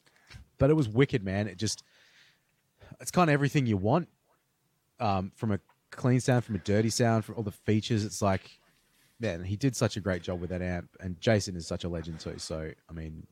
[0.58, 1.48] But it was wicked, man.
[1.48, 1.82] It just
[3.00, 4.08] it's kind of everything you want
[5.00, 8.04] um, from a clean sound, from a dirty sound, from all the features.
[8.04, 8.58] It's like,
[9.20, 11.88] man, he did such a great job with that amp, and Jason is such a
[11.88, 12.38] legend too.
[12.38, 13.26] So, I mean,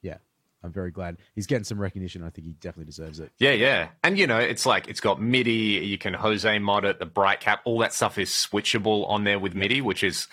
[0.00, 0.18] yeah,
[0.62, 2.22] I'm very glad he's getting some recognition.
[2.22, 3.32] I think he definitely deserves it.
[3.38, 3.88] Yeah, yeah.
[4.02, 7.40] And you know, it's like it's got MIDI, you can Jose mod it, the bright
[7.40, 10.28] cap, all that stuff is switchable on there with MIDI, which is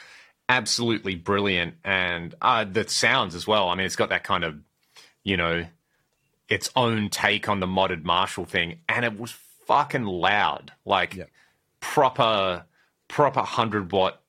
[0.50, 1.76] absolutely brilliant.
[1.86, 3.70] And uh the sounds as well.
[3.70, 4.56] I mean, it's got that kind of,
[5.24, 5.66] you know,
[6.50, 8.80] its own take on the modded Marshall thing.
[8.90, 9.32] And it was
[9.68, 10.74] fucking loud.
[10.84, 11.26] Like Yeah.
[11.80, 12.66] proper
[13.08, 14.22] proper hundred watt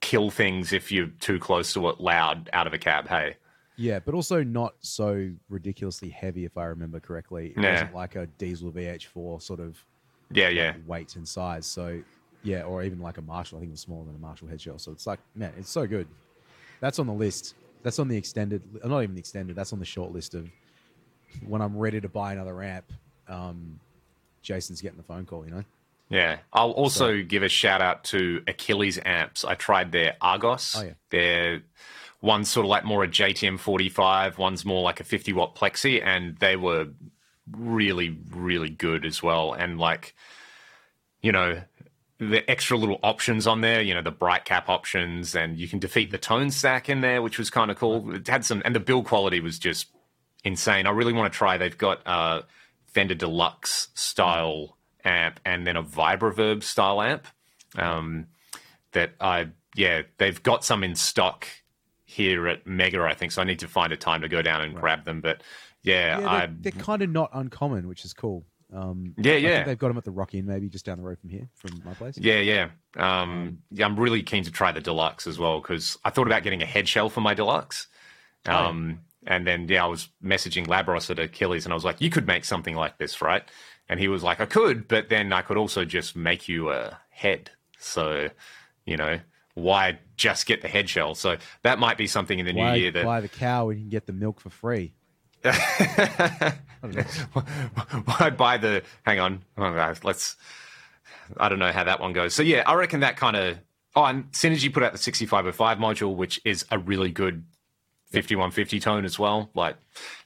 [0.00, 3.34] kill things if you're too close to it loud out of a cab, hey.
[3.76, 7.52] Yeah, but also not so ridiculously heavy, if I remember correctly.
[7.56, 7.72] It Yeah.
[7.72, 9.84] wasn't like a Diezel VH4 sort of
[10.32, 10.74] Yeah, yeah.
[10.86, 11.66] weight and size.
[11.66, 12.02] So,
[12.42, 13.58] yeah, or even like a Marshall.
[13.58, 14.78] I think it was smaller than a Marshall head shell.
[14.78, 16.06] So it's like, man, it's so good.
[16.80, 17.54] That's on the list.
[17.82, 19.56] That's on the extended, not even the extended.
[19.56, 20.48] That's on the short list of
[21.46, 22.92] when I'm ready to buy another amp.
[23.28, 23.80] Um,
[24.42, 25.44] Jason's getting the phone call.
[25.44, 25.64] You know.
[26.08, 26.38] Yeah.
[26.52, 29.44] I'll also give a shout out to Achilles amps.
[29.44, 30.74] I tried their Argos.
[30.76, 30.92] Oh, yeah.
[31.10, 31.62] They're
[32.20, 36.04] one's sort of like more a JTM 45, one's more like a 50 watt plexi,
[36.04, 36.88] and they were
[37.52, 39.52] really, really good as well.
[39.52, 40.14] And like,
[41.22, 41.62] you know,
[42.18, 45.78] the extra little options on there, you know, the bright cap options, and you can
[45.78, 48.14] defeat the tone stack in there, which was kind of cool.
[48.14, 49.88] It had some, and the build quality was just
[50.44, 50.86] insane.
[50.86, 51.56] I really want to try.
[51.56, 52.42] They've got uh,
[52.86, 57.26] Fender Deluxe style amp and then a Vibraverb style amp.
[57.76, 58.26] Um,
[58.92, 61.46] that I, yeah, they've got some in stock
[62.04, 63.32] here at Mega, I think.
[63.32, 65.20] So I need to find a time to go down and grab them.
[65.20, 65.42] But
[65.82, 68.44] yeah, Yeah, they're, they're kind of not uncommon, which is cool.
[68.72, 69.54] Um, Yeah, I yeah.
[69.56, 71.48] think they've got them at the Rock Inn, maybe just down the road from here,
[71.54, 72.18] from my place.
[72.18, 72.68] Yeah, yeah.
[72.96, 76.42] Um, yeah, I'm really keen to try the deluxe as well because I thought about
[76.42, 77.86] getting a head shell for my deluxe.
[78.46, 82.08] Um, And then, yeah, I was messaging Labros at Achilles and I was like, you
[82.08, 83.42] could make something like this, right?
[83.88, 86.98] And he was like, I could, but then I could also just make you a
[87.10, 87.50] head.
[87.78, 88.28] So,
[88.86, 89.20] you know,
[89.54, 91.14] why just get the head shell?
[91.14, 93.76] So that might be something in the Why new year that buy the cow when
[93.78, 94.94] you can get the milk for free?
[95.54, 97.02] I don't know.
[98.04, 98.82] Why buy the?
[99.02, 100.36] Hang on, oh, guys, let's.
[101.36, 102.34] I don't know how that one goes.
[102.34, 103.58] So yeah, I reckon that kind of.
[103.94, 107.44] Oh, and Synergy put out the 6505 module, which is a really good
[108.12, 109.50] 5150 tone as well.
[109.54, 109.76] Like,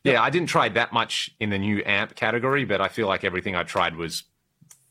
[0.05, 3.25] yeah, I didn't try that much in the new amp category, but I feel like
[3.25, 4.25] everything I tried was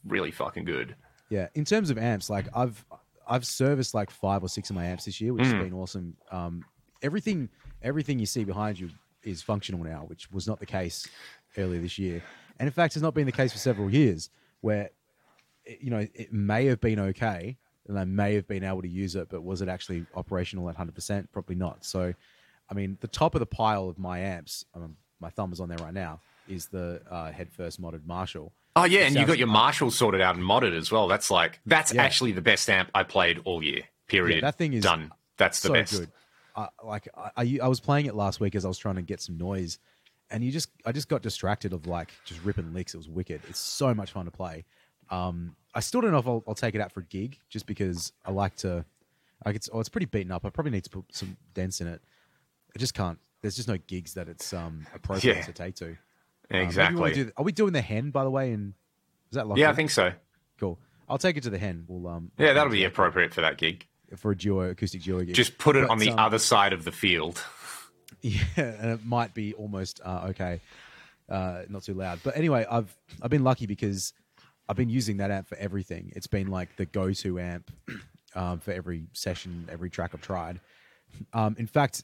[0.05, 0.95] really fucking good.
[1.29, 2.83] Yeah, in terms of amps, like I've
[3.27, 6.17] I've serviced like five or six of my amps this year, which has been awesome.
[6.31, 6.65] Um,
[7.01, 7.49] everything
[7.81, 8.89] everything you see behind you
[9.23, 11.07] is functional now, which was not the case
[11.57, 12.23] earlier this year,
[12.59, 14.29] and in fact has not been the case for several years.
[14.61, 14.89] Where
[15.65, 17.57] it, you know it may have been okay,
[17.87, 20.75] and I may have been able to use it, but was it actually operational at
[20.75, 21.31] hundred percent?
[21.31, 21.85] Probably not.
[21.85, 22.13] So,
[22.69, 25.69] I mean, the top of the pile of my amps, um, my thumb is on
[25.69, 28.51] there right now, is the uh, head first modded Marshall.
[28.75, 31.07] Oh yeah, and you got your Marshall sorted out and modded as well.
[31.07, 32.03] That's like that's Yeah.
[32.03, 33.81] actually the best amp I played all year.
[34.07, 34.35] Period.
[34.37, 35.11] Yeah, that thing is done.
[35.37, 35.99] That's the so best.
[35.99, 36.09] good.
[36.55, 39.01] Uh, like I, I, I was playing it last week as I was trying to
[39.01, 39.79] get some noise,
[40.29, 42.93] and you just I just got distracted of like just ripping licks.
[42.93, 43.41] It was wicked.
[43.49, 44.65] It's so much fun to play.
[45.09, 47.65] Um, I still don't know if I'll, I'll take it out for a gig, just
[47.65, 48.85] because I like to.
[49.45, 50.45] Like it's oh, it's pretty beaten up.
[50.45, 52.01] I probably need to put some dents in it.
[52.75, 53.17] I just can't.
[53.41, 55.43] There's just no gigs that it's um appropriate Yeah.
[55.43, 55.89] to take to.
[55.89, 57.13] Um, Exactly.
[57.13, 58.51] do- are we doing the hen by the way?
[58.51, 58.73] And
[59.31, 60.11] is that locked yeah, I think so.
[60.59, 60.77] cool.
[61.09, 61.85] I'll take it to the hen.
[61.87, 63.87] We'll um Yeah, that'll be appropriate for that gig.
[64.17, 65.33] For a duo acoustic duo gig.
[65.35, 67.43] Just put it But, on the um, other side of the field.
[68.23, 70.59] Yeah, and it might be almost uh, okay,
[71.27, 72.19] uh, not too loud.
[72.23, 74.13] But anyway, I've I've been lucky because
[74.69, 76.11] I've been using that amp for everything.
[76.15, 77.71] It's been like the go-to amp
[78.35, 80.59] um, for every session, every track I've tried.
[81.33, 82.03] Um, in fact,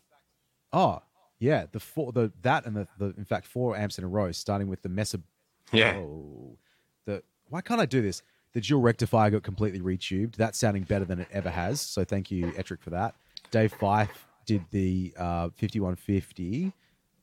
[0.73, 1.01] oh
[1.39, 4.31] yeah, the four the that and the, the in fact four amps in a row,
[4.31, 5.19] starting with the Mesa.
[5.71, 5.97] Yeah.
[5.97, 6.57] Oh,
[7.05, 8.23] the why can't I do this?
[8.57, 10.35] The dual rectifier got completely retubed.
[10.35, 11.79] That's sounding better than it ever has.
[11.79, 13.13] So thank you, Etric, for that.
[13.51, 16.73] Dave Fife did the uh, 5150.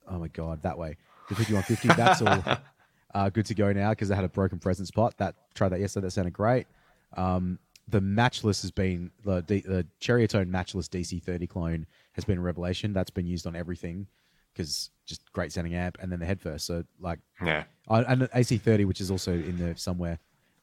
[0.06, 0.96] Oh my god, that way.
[1.28, 1.88] The 5150.
[2.00, 2.58] That's all
[3.16, 5.18] uh, good to go now because I had a broken presence pot.
[5.18, 6.06] That tried that yesterday.
[6.06, 6.68] That sounded great.
[7.16, 12.42] Um, the matchless has been the D, the Cherrytone matchless DC30 clone has been a
[12.42, 12.92] revelation.
[12.92, 14.06] That's been used on everything
[14.52, 15.98] because just great sounding amp.
[16.00, 16.64] And then the head first.
[16.64, 17.64] So like Yeah.
[17.88, 20.20] and the AC30, which is also in there somewhere.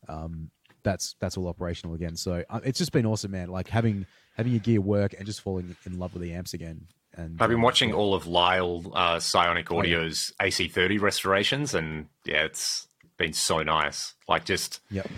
[0.07, 0.49] Um,
[0.83, 2.15] that's that's all operational again.
[2.15, 3.49] So uh, it's just been awesome, man.
[3.49, 6.87] Like having having your gear work and just falling in love with the amps again.
[7.13, 9.97] And I've been um, watching all of Lyle uh, Psionic Oh, yeah.
[9.97, 14.13] Audio's AC30 restorations, and yeah, it's been so nice.
[14.29, 15.09] Like, just Yep.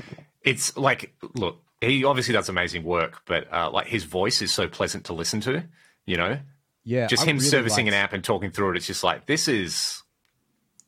[0.42, 4.68] it's like, look, he obviously does amazing work, but uh, like his voice is so
[4.68, 5.64] pleasant to listen to.
[6.08, 6.40] You know,
[6.84, 7.06] Yeah.
[7.06, 8.78] just I him really servicing liked- an app and talking through it.
[8.78, 10.02] It's just like this is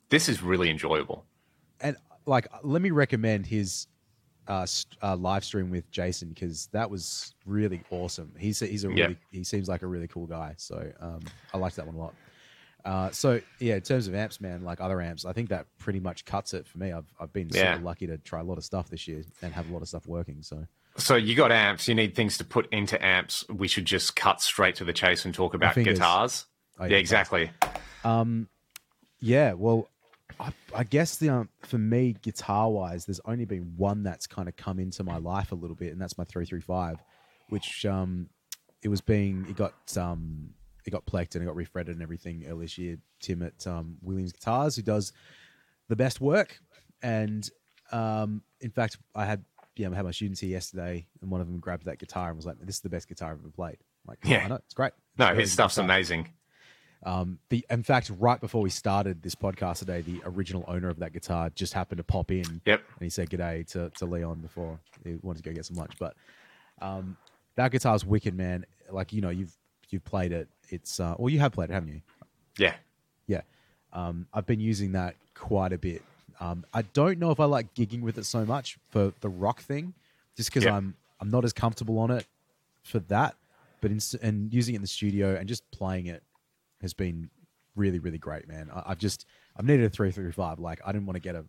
[0.10, 1.26] this is really enjoyable.
[1.80, 3.86] and like let me recommend his
[4.48, 4.66] uh,
[5.02, 8.32] uh, live stream with Jason because that was really awesome.
[8.38, 9.06] He's he's a Yeah.
[9.06, 10.54] really he seems like a really cool guy.
[10.58, 11.22] So um,
[11.54, 12.16] I liked that one a lot.
[12.84, 16.00] Uh, so yeah, in terms of amps, man, like other amps, I think that pretty
[16.00, 16.92] much cuts it for me.
[16.92, 17.74] I've I've been Yeah.
[17.74, 19.88] super lucky to try a lot of stuff this year and have a lot of
[19.88, 20.44] stuff working.
[20.44, 21.88] So So you got amps.
[21.88, 23.44] You need things to put into amps.
[23.50, 26.46] We should just cut straight to the chase and talk about guitars.
[26.80, 27.52] Oh, yeah, yeah, exactly.
[28.04, 28.50] Um,
[29.20, 29.90] yeah, well,
[30.40, 34.48] I, I guess the um, for me, guitar wise, there's only been one that's kind
[34.48, 36.98] of come into my life a little bit, and that's my three three five,
[37.50, 38.30] which um,
[38.82, 40.50] it was being it got um
[40.86, 42.98] it got plecked and it got refretted and everything earlier this year.
[43.22, 45.14] Tim at um, Williams Guitars, who does
[45.88, 46.60] the best work,
[47.02, 47.50] and
[47.92, 49.44] um, in fact, I had
[49.76, 52.36] yeah, I had my students here yesterday, and one of them grabbed that guitar and
[52.38, 54.46] was like, "This is the best guitar I've ever played." I'm like, Yeah.
[54.46, 54.94] I know, it's great.
[54.98, 55.86] It's No, his stuff's guitar.
[55.86, 56.30] amazing.
[57.06, 60.98] Um, the in fact, right before we started this podcast today, the original owner of
[61.00, 62.82] that guitar just happened to pop in, Yep.
[62.82, 65.94] and he said g'day to, to Leon before he wanted to go get some lunch.
[66.00, 66.16] But
[66.82, 67.16] um,
[67.56, 68.66] that guitar's wicked, man.
[68.90, 69.56] Like you know, you've
[69.92, 70.48] you've played it.
[70.70, 72.02] It's uh, well, you have played it, haven't you?
[72.58, 72.74] Yeah.
[73.28, 73.42] Yeah.
[73.94, 76.02] Um, I've been using that quite a bit.
[76.40, 79.62] Um, I don't know if I like gigging with it so much for the rock
[79.62, 79.94] thing,
[80.36, 80.76] just because Yeah.
[80.76, 82.26] I'm I'm not as comfortable on it
[82.84, 83.36] for that.
[83.80, 86.24] But in, and using it in the studio and just playing it
[86.86, 87.30] has been
[87.76, 88.70] really really great, man.
[88.74, 89.26] I, I've just
[89.58, 90.60] I've needed a three three five.
[90.60, 91.46] Like I didn't want to get a,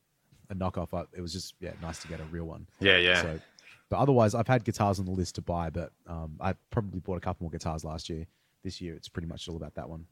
[0.51, 0.89] a knockoff.
[0.93, 2.67] I, it was just yeah nice to get a real one.
[2.81, 3.23] Yeah, yeah.
[3.23, 3.41] So,
[3.89, 7.19] but otherwise, I've had guitars on the list to buy, but um, I probably bought
[7.19, 8.27] a couple more guitars last year.
[8.65, 10.07] This year, it's pretty much all about that one.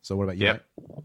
[0.00, 0.46] So, what about you?
[0.46, 0.64] Yep.
[0.78, 1.04] mate?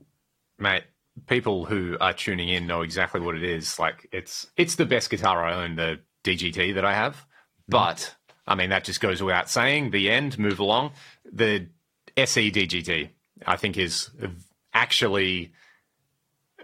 [0.60, 0.84] Mate,
[1.26, 3.80] people who are tuning in know exactly what it is.
[3.80, 7.26] Like it's it's the best guitar I own, the DGT that I have.
[7.68, 9.92] But I mean that just goes without saying.
[9.92, 10.92] The end, move along.
[11.32, 11.68] The
[12.16, 13.10] SE DGT,
[13.46, 14.10] I think, is
[14.74, 15.54] actually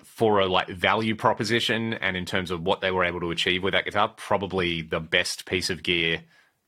[0.04, 3.64] for a like value proposition and in terms of what they were able to achieve
[3.64, 6.22] with that guitar, probably the best piece of gear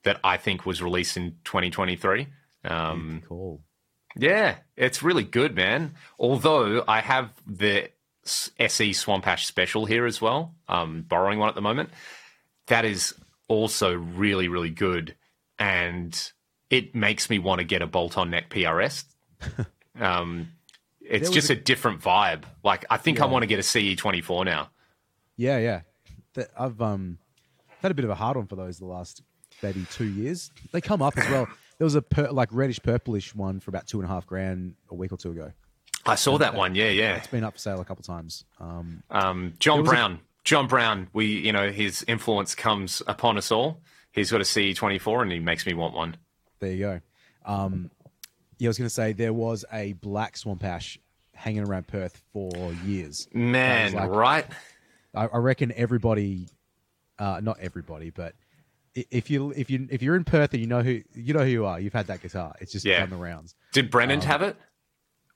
[0.03, 2.27] that I think was released in 2023.
[2.63, 3.61] Um, cool.
[4.15, 5.95] yeah, it's really good, man.
[6.17, 7.89] Although I have the
[8.25, 10.55] SE Swamp Ash special here as well.
[10.67, 11.89] I'm borrowing one at the moment.
[12.67, 13.13] That is
[13.47, 15.15] also really, really good.
[15.59, 16.19] And
[16.69, 19.05] it makes me want to get a bolt on neck PRS.
[19.99, 20.49] um,
[21.01, 22.43] it's just a- a, different vibe.
[22.63, 24.69] Like, I think I want to get a CE24 now.
[25.37, 25.81] Yeah, yeah.
[26.57, 27.17] I've um
[27.81, 29.21] had a bit of a hard on for those the last
[29.61, 30.51] maybe two years.
[30.71, 31.47] They come up as well.
[31.77, 34.75] There was a per, like reddish purplish one for about two and a half grand
[34.89, 35.51] a week or two ago.
[36.05, 36.73] I saw that one.
[36.73, 37.15] Yeah, yeah.
[37.17, 38.45] It's been up for sale a couple times.
[38.61, 40.19] Um, Um, John was a- Brown.
[40.45, 41.09] John Brown.
[41.11, 43.81] We, you know, his influence comes upon us all.
[44.13, 46.15] He's got a CE24 and he makes me want one.
[46.61, 47.01] there you go.
[47.45, 47.91] Um,
[48.57, 50.97] yeah, I was going to say there was a black swamp ash
[51.33, 53.27] hanging around Perth for years.
[53.33, 54.45] Man, like- right?
[55.13, 56.47] I, I reckon everybody,
[57.19, 58.33] uh, not everybody, but
[58.93, 61.49] if you if you if you're in Perth and you know who you know who
[61.49, 62.53] you are, you've had that guitar.
[62.61, 62.99] It's just Yeah.
[62.99, 63.55] done the rounds.
[63.73, 64.55] Did Brennan Um, have it?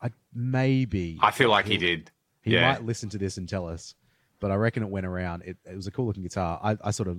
[0.01, 2.11] I maybe I feel like he did.
[2.41, 2.71] He yeah.
[2.71, 3.95] might listen to this and tell us,
[4.39, 5.43] but I reckon it went around.
[5.43, 6.57] It, it was a cool looking guitar.
[6.63, 7.17] I, I sort of,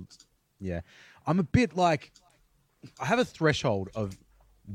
[0.59, 0.81] yeah,
[1.27, 2.11] I'm a bit like,
[2.99, 4.17] I have a threshold of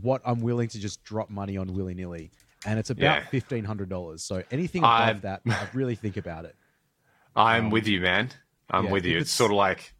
[0.03, 2.31] what I'm willing to just drop money on willy nilly,
[2.65, 3.27] and it's about Yeah.
[3.27, 4.23] fifteen hundred dollars.
[4.25, 6.55] So anything above that, I really think about it.
[7.35, 8.31] I'm um, with you, man.
[8.71, 9.13] I'm yeah, with you.
[9.19, 9.93] It's, it's- sort of like,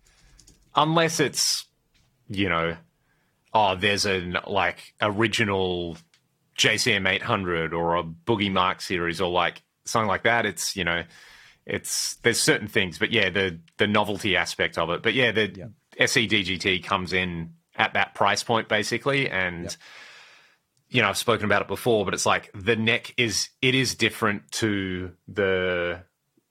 [0.75, 1.67] unless it's,
[2.29, 2.77] you know,
[3.55, 5.97] oh, there's an like original
[6.59, 10.47] JCM 800 or a Boogie Mark series or like something like that.
[10.47, 11.05] It's you know,
[11.67, 15.03] it's there's certain things, but yeah, the the novelty aspect of it.
[15.03, 15.67] But yeah, the Yeah.
[16.07, 19.65] SE DGT comes in at that price point basically, and.
[19.65, 19.73] Yep.
[20.89, 23.97] You know, I've spoken about it before, but it's like the neck is it is
[23.97, 26.05] different to the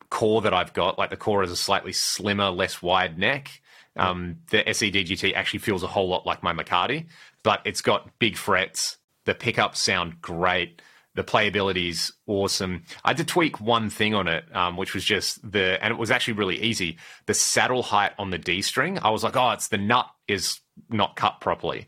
[0.09, 0.97] core that I've got.
[0.97, 3.61] Like the core is a slightly slimmer, less wide neck.
[3.97, 7.05] Um, the SEDGT actually feels a whole lot like my McCarty,
[7.43, 8.97] but it's got big frets.
[9.25, 10.81] The pickups sound great.
[11.15, 12.83] The playability is awesome.
[13.05, 15.97] I had to tweak one thing on it, um, which was just the, and it
[15.97, 16.97] was actually really easy.
[17.25, 20.59] The saddle height on the D string, I was like, oh, it's the nut is
[20.89, 21.87] not cut properly.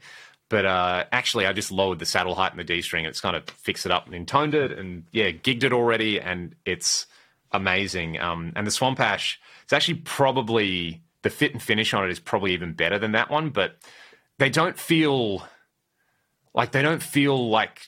[0.50, 3.06] But uh, actually, I just lowered the saddle height in the D string.
[3.06, 6.22] and It's kind of fixed it up and intoned it, and yeah, gigged it already,
[6.22, 7.06] and it's
[7.52, 8.20] amazing.
[8.20, 12.20] Um, and the Swamp Ash, it's actually probably the fit and finish on it is
[12.20, 13.76] probably even better than that one, but
[14.38, 15.46] they don't feel
[16.54, 17.82] like they don't feel like.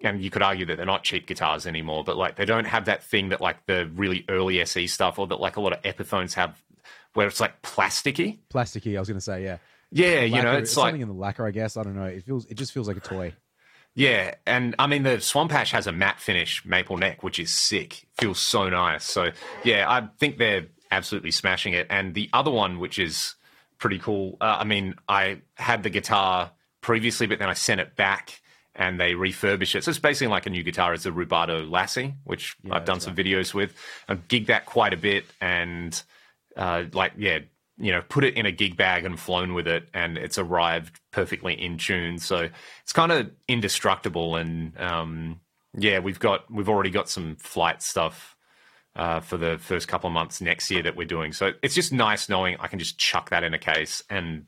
[0.00, 2.86] And you could argue that they're not cheap guitars anymore, but like they don't have
[2.86, 5.80] that thing that like the really early SE stuff or that like a lot of
[5.82, 6.60] Epiphones have,
[7.14, 8.38] where it's like plasticky.
[8.52, 9.58] Plasticky, I was going to say, yeah.
[9.92, 11.46] Yeah, you know, Lacquer- it's like something in the lacquer.
[11.46, 12.04] I guess I don't know.
[12.04, 13.34] It feels, it just feels like a toy.
[13.94, 17.54] Yeah, and I mean the Swamp Ash has a matte finish maple neck, which is
[17.54, 18.06] sick.
[18.18, 19.04] Feels so nice.
[19.04, 19.30] So
[19.64, 21.86] yeah, I think they're absolutely smashing it.
[21.90, 23.34] And the other one, which is
[23.78, 24.38] pretty cool.
[24.40, 28.40] Uh, I mean, I had the guitar previously, but then I sent it back
[28.74, 29.84] and they refurbished it.
[29.84, 30.94] So it's basically like a new guitar.
[30.94, 33.74] It's a Rubato Lassie, which I've done some videos with.
[34.08, 36.02] I've gigged that quite a bit and
[36.56, 37.40] uh, like yeah,
[37.78, 41.00] you know, put it in a gig bag and flown with it, and it's arrived
[41.10, 42.18] perfectly in tune.
[42.18, 42.48] So
[42.82, 45.40] it's kind of indestructible, and um,
[45.76, 48.36] yeah, we've got we've already got some flight stuff
[48.94, 51.32] uh, for the first couple of months next year that we're doing.
[51.32, 54.46] So it's just nice knowing I can just chuck that in a case and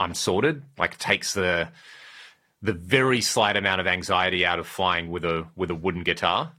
[0.00, 0.62] I'm sorted.
[0.78, 1.68] Like it takes the
[2.62, 6.52] the very slight amount of anxiety out of flying with a with a wooden guitar.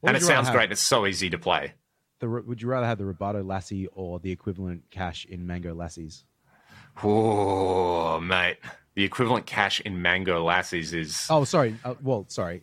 [0.00, 0.70] What and it sounds great.
[0.70, 1.74] It's so easy to play.
[2.20, 6.24] The, would you rather have the Rubato Lassie or the equivalent cash in Mango Lassies?
[7.02, 8.56] Oh, mate.
[8.94, 11.26] The equivalent cash in Mango Lassies is.
[11.30, 11.76] Oh, sorry.
[11.84, 12.62] Uh, well, sorry.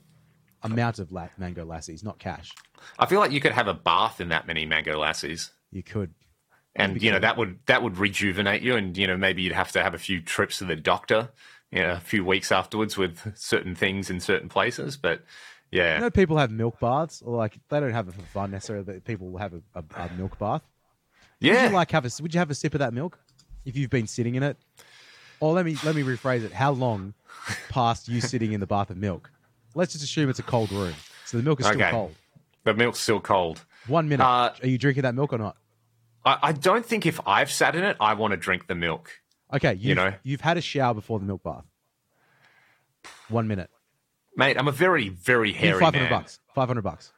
[0.64, 2.52] Amount of la- Mango Lassies, not cash.
[3.00, 5.52] I feel like you could have a bath in that many Mango Lassies.
[5.72, 6.14] You could.
[6.76, 9.72] And you know that would that would rejuvenate you, and you know maybe you'd have
[9.72, 11.30] to have a few trips to the doctor,
[11.72, 14.98] you know, a few weeks afterwards with certain things in certain places.
[14.98, 15.24] But
[15.72, 18.52] yeah, You know, people have milk baths, or like they don't have it for fun
[18.52, 18.84] necessarily.
[18.86, 20.62] But people have a, a, a milk bath.
[21.42, 22.12] Would yeah, you like have a?
[22.22, 23.20] Would you have a sip of that milk
[23.66, 24.58] if you've been sitting in it?
[25.40, 26.54] Or let me let me rephrase it.
[26.54, 27.14] How long
[27.70, 29.30] past you sitting in the bath of milk?
[29.74, 30.94] Let's just assume it's a cold room,
[31.26, 31.92] so the milk is still Okay.
[31.92, 32.16] cold.
[32.64, 33.66] the milk's still cold.
[33.88, 34.24] One minute.
[34.24, 35.58] Uh, Are you drinking that milk or not?
[36.24, 39.12] I, I don't think if I've sat in it, I want to drink the milk.
[39.54, 40.14] Okay, you've, know.
[40.24, 41.66] you've had a shower before the milk bath.
[43.28, 43.70] One minute.
[44.36, 46.04] Mate, I'm a very, very hairy Five man.
[46.04, 46.40] hundred bucks.
[46.54, 47.12] Five hundred bucks.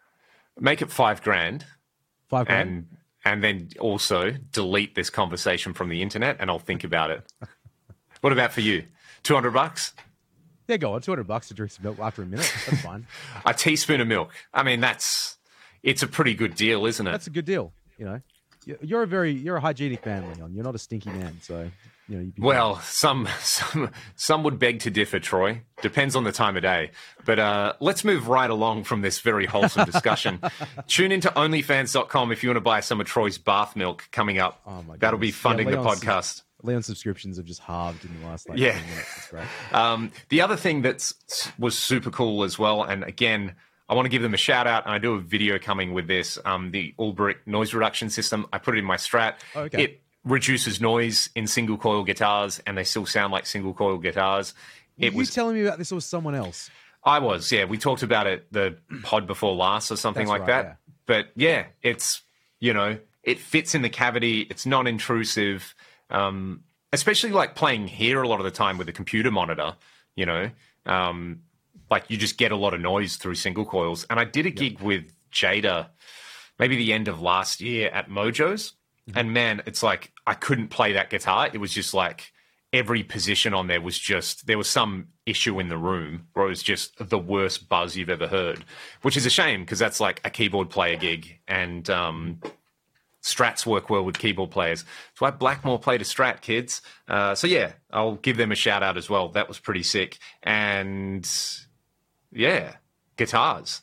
[0.60, 1.66] Make it five grand,
[2.30, 2.70] Five grand.
[2.70, 2.88] and
[3.26, 7.24] and then also delete this conversation from the internet, and I'll think about it.
[8.22, 8.86] what about for you?
[9.24, 9.94] Two hundred bucks,
[10.68, 11.02] yeah, go on.
[11.02, 12.52] Two hundred bucks to drink some milk after a minute.
[12.70, 13.08] That's fine.
[13.46, 14.32] a teaspoon of milk.
[14.54, 15.38] I mean, that's
[15.84, 17.12] it's a pretty good deal, isn't it?
[17.12, 17.74] That's a good deal.
[17.98, 18.22] You know.
[18.68, 20.54] You- You're a very you're a hygienic man, Leon.
[20.54, 21.70] You're not a stinky man, so
[22.10, 22.22] you know.
[22.24, 25.62] You'd be Well, some some some would beg to differ, Troy.
[25.82, 26.92] Depends on the time of day.
[27.26, 30.40] But uh, let's move right along from this very wholesome discussion.
[30.88, 34.62] Tune into OnlyFans.com if you want to buy some of Troy's bath milk coming up.
[34.66, 36.44] Oh my That'll be funding Yeah, the podcast.
[36.64, 38.72] Leon subscriptions have just halved in the last like Yeah.
[38.74, 39.14] 10 minutes.
[39.18, 39.46] It's great.
[39.72, 41.12] Um, the other thing that
[41.60, 43.54] was super cool as well, and again,
[43.90, 46.08] I want to give them a shout out, and I do a video coming with
[46.08, 46.38] this.
[46.44, 48.46] Um, the Ulbrich noise reduction system.
[48.52, 49.36] I put it in my Strat.
[49.56, 49.84] Oh, okay.
[49.84, 54.54] It reduces noise in single coil guitars, and they still sound like single coil guitars.
[54.98, 56.70] It you was telling me about this or someone else?
[57.04, 57.64] I was, yeah.
[57.64, 60.66] We talked about it the pod before last or something That's like right, that.
[60.66, 60.94] yeah.
[61.06, 62.22] But yeah, it's
[62.60, 64.42] you know, it fits in the cavity.
[64.42, 65.74] It's non-intrusive,
[66.10, 69.76] um, especially like playing here a lot of the time with a computer monitor.
[70.16, 70.50] You know,
[70.86, 71.44] um,
[71.90, 74.06] like you just get a lot of noise through single coils.
[74.10, 75.88] And I did a gig with Jada,
[76.60, 78.74] maybe the end of last year at Mojo's,
[79.10, 79.20] Mm-hmm.
[79.20, 81.48] and man, it's like I couldn't play that guitar.
[81.54, 82.34] It was just like
[82.74, 86.50] every position on there was just there was some issue in the room where it
[86.50, 88.66] was just the worst buzz you've ever heard,
[89.04, 92.42] which is a shame because that's like a keyboard player gig and um,
[93.24, 94.84] strats work well with keyboard players.
[94.84, 96.82] That's why Blackmore played a strat, kids.
[97.08, 99.30] Uh, so yeah, I'll give them a shout out as well.
[99.30, 100.18] That was pretty sick.
[100.44, 101.26] And
[102.32, 102.76] yeah,
[103.16, 103.82] guitars,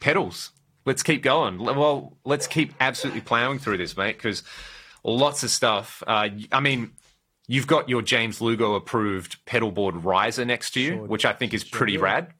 [0.00, 0.50] pedals.
[0.86, 1.58] Let's keep going.
[1.58, 4.42] Well, let's keep absolutely plowing through this, mate, because
[5.02, 6.02] lots of stuff.
[6.06, 6.92] Uh, I mean,
[7.48, 11.54] you've got your James Lugo approved pedalboard riser next to you, Sure- which I think
[11.54, 12.02] is pretty do.
[12.02, 12.34] rad.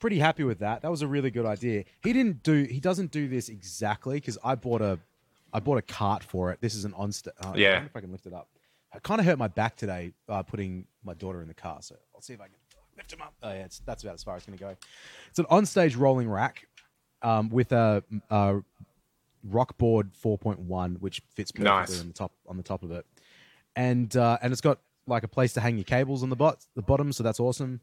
[0.00, 0.82] Pretty happy with that.
[0.82, 1.84] That was a really good idea.
[2.02, 2.64] He didn't do.
[2.64, 4.98] He doesn't do this exactly because I bought a,
[5.52, 6.60] I bought a cart for it.
[6.60, 7.10] This is an on.
[7.40, 7.74] Uh, Yeah.
[7.74, 8.48] wonder if I can lift it up.
[8.92, 11.96] I kind of hurt my back today uh, putting my daughter in the car, so
[12.14, 12.54] I'll see if I can
[12.96, 13.34] lift him up.
[13.42, 14.76] Oh yeah, it's, that's about as far as it's going to go.
[15.30, 16.66] It's an on-stage rolling rack
[17.22, 18.60] um, with a, a
[19.48, 22.00] Rockboard 4.1, which fits perfectly Nice.
[22.00, 23.04] on the top on the top of it,
[23.76, 26.64] and uh, and it's got like a place to hang your cables on the bot
[26.74, 27.80] the bottom, so that's awesome.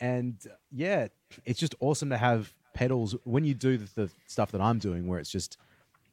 [0.00, 1.08] And uh, yeah,
[1.44, 5.06] it's just awesome to have pedals when you do the, the stuff that I'm doing,
[5.06, 5.56] where it's just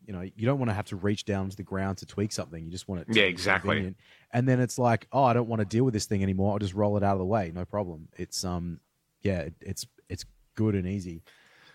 [0.05, 2.31] you know you don't want to have to reach down to the ground to tweak
[2.31, 2.63] something.
[2.63, 3.11] You just want it.
[3.13, 3.69] To Yeah, exactly.
[3.69, 3.97] convenient.
[4.31, 6.53] And then it's like, oh, I don't want to deal with this thing anymore.
[6.53, 8.07] I'll just roll it out of the way, no problem.
[8.17, 8.79] It's um,
[9.21, 10.25] yeah, it, it's it's
[10.55, 11.23] good and easy.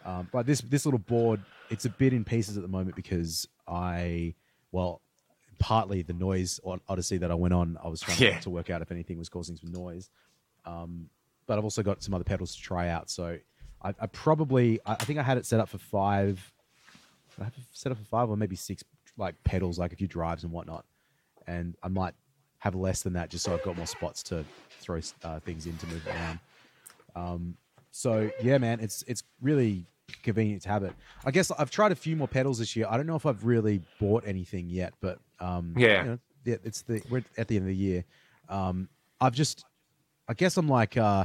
[0.05, 3.49] Um, but this this little board, it's a bit in pieces at the moment because
[3.67, 4.35] I,
[4.73, 5.01] well,
[5.59, 8.39] partly the noise od- odyssey that I went on, I was trying Yeah.
[8.41, 10.11] to work out if anything was causing some noise.
[10.67, 11.09] Um,
[11.47, 13.09] but I've also got some other pedals to try out.
[13.11, 13.39] So
[13.83, 16.53] I, I probably, I, I think I had it set up for five.
[17.41, 18.83] I have set up for five or maybe six,
[19.17, 20.85] like pedals, like a few drives and whatnot.
[21.47, 22.15] And I might
[22.59, 24.45] have less than that just so I've got more spots to
[24.81, 26.39] throw uh, things in to move around.
[27.17, 27.57] Um,
[27.91, 29.85] so yeah, man, it's it's really
[30.23, 30.95] convenient to have it.
[31.25, 32.87] I guess I've tried a few more pedals this year.
[32.89, 36.03] I don't know if I've really bought anything yet, but um, Yeah.
[36.03, 38.05] you know, yeah, it's the we're at the end of the year.
[38.49, 38.89] Um,
[39.21, 39.65] I've just,
[40.29, 41.25] I guess I'm like, uh,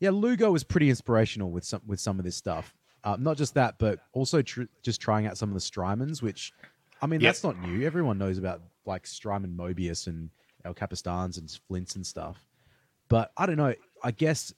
[0.00, 2.74] yeah, Lugo was pretty inspirational with some with some of this stuff.
[3.04, 6.52] Uh, not just that, but also tr- just trying out some of the Strymons, which,
[7.00, 7.28] I mean, Yep.
[7.28, 7.86] that's not new.
[7.86, 10.30] Everyone knows about like Strymon Mobius and
[10.64, 12.44] El Capistans and Flints and stuff.
[13.08, 13.74] But I don't know.
[14.02, 14.52] I guess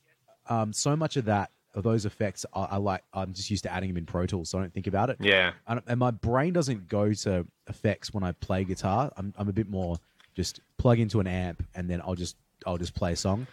[0.48, 3.02] um, so much of that, of those effects, I, I like.
[3.14, 5.16] I'm just used to adding them in Pro Tools, so I don't think about it.
[5.20, 5.52] Yeah.
[5.66, 9.10] And my brain doesn't go to effects when I play guitar.
[9.16, 9.96] I'm, I'm a bit more
[10.34, 12.36] just plug into an amp and then I'll just
[12.66, 13.46] I'll just play a song.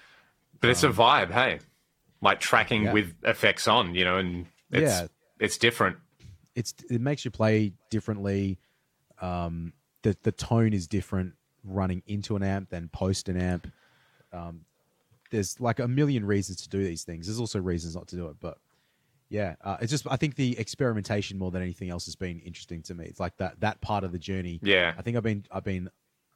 [0.61, 1.59] But it's a vibe, hey.
[2.21, 2.93] Like tracking Um, Yeah.
[2.93, 5.07] with effects on, you know, and it's Yeah.
[5.39, 5.97] it's different.
[6.55, 8.57] It's it makes you play differently.
[9.21, 13.67] Um, the the tone is different running into an amp than post an amp.
[14.31, 14.61] Um,
[15.31, 17.27] there's like a million reasons to do these things.
[17.27, 18.57] There's also reasons not to do it, but
[19.29, 22.81] yeah, uh, it's just I think the experimentation more than anything else has been interesting
[22.83, 23.05] to me.
[23.05, 24.59] It's like that that part of the journey.
[24.63, 24.93] Yeah.
[24.97, 25.89] I think I've been I've been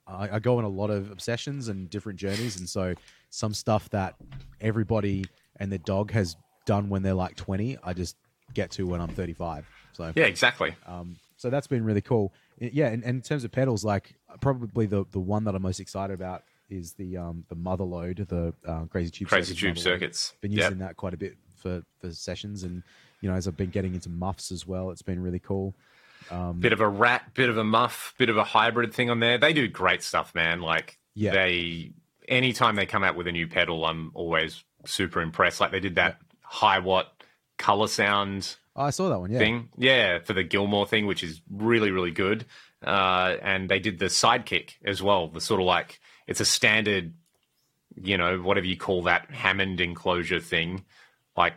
[0.05, 2.93] I, I go on a lot of obsessions and different journeys, and so
[3.29, 4.15] some stuff that
[4.61, 5.25] everybody
[5.57, 8.15] and their dog has done when they're like 20, I just
[8.53, 9.65] get to when I'm 35.
[9.93, 10.75] So Yeah, exactly.
[10.87, 12.33] um, so that's been really cool.
[12.59, 15.79] Yeah, and, and in terms of pedals, like probably the the one that I'm most
[15.79, 20.33] excited about is the um the Motherload, the uh, Crazy Tube Crazy Circuits tube circuits.
[20.41, 20.61] Been Yep.
[20.63, 22.81] using that quite a bit for for sessions, and
[23.21, 25.73] you know as I've been getting into muffs as well, it's been really cool.
[26.59, 29.37] bit of a rat, bit of a muff, bit of a hybrid thing on there.
[29.37, 30.61] They do great stuff, man.
[30.61, 31.31] Like Yeah.
[31.33, 31.91] they
[32.29, 35.59] anytime they come out with a new pedal, I'm always super impressed.
[35.59, 37.07] Like they did that Hiwatt
[37.57, 39.31] Colorsound Oh, I saw that one.
[39.31, 39.69] Yeah, thing.
[39.77, 42.45] Yeah, for the Gilmour thing, which is really, really good.
[42.83, 45.27] Uh, and they did the sidekick as well.
[45.27, 47.13] The sort of like it's a standard,
[47.95, 50.85] you know, whatever you call that Hammond enclosure thing,
[51.37, 51.53] like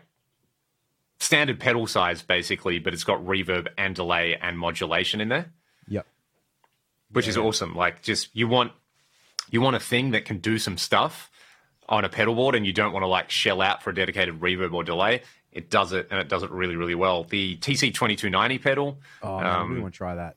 [1.18, 5.52] standard pedal size basically, but it's got reverb and delay and modulation in there.
[5.88, 6.06] yep.
[7.10, 7.74] which is awesome.
[7.74, 8.72] Like, just you want
[9.50, 11.30] you want a thing that can do some stuff
[11.88, 14.40] on a pedal board, and you don't want to like shell out for a dedicated
[14.40, 15.22] reverb or delay.
[15.56, 17.24] It does it, and it does it really, really well.
[17.24, 19.00] The TC twenty two ninety pedal.
[19.22, 20.36] Oh, man, I um, really want to try that.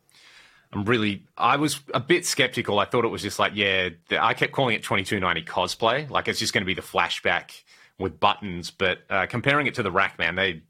[0.71, 2.79] I'm really, I was a bit skeptical.
[2.79, 6.07] I thought it was just like, yeah, the, I kept calling it 2290 cosplay.
[6.09, 7.63] Like it's just going to be the flashback
[7.97, 8.69] with buttons.
[8.69, 10.61] But uh, comparing it to the Rackman, they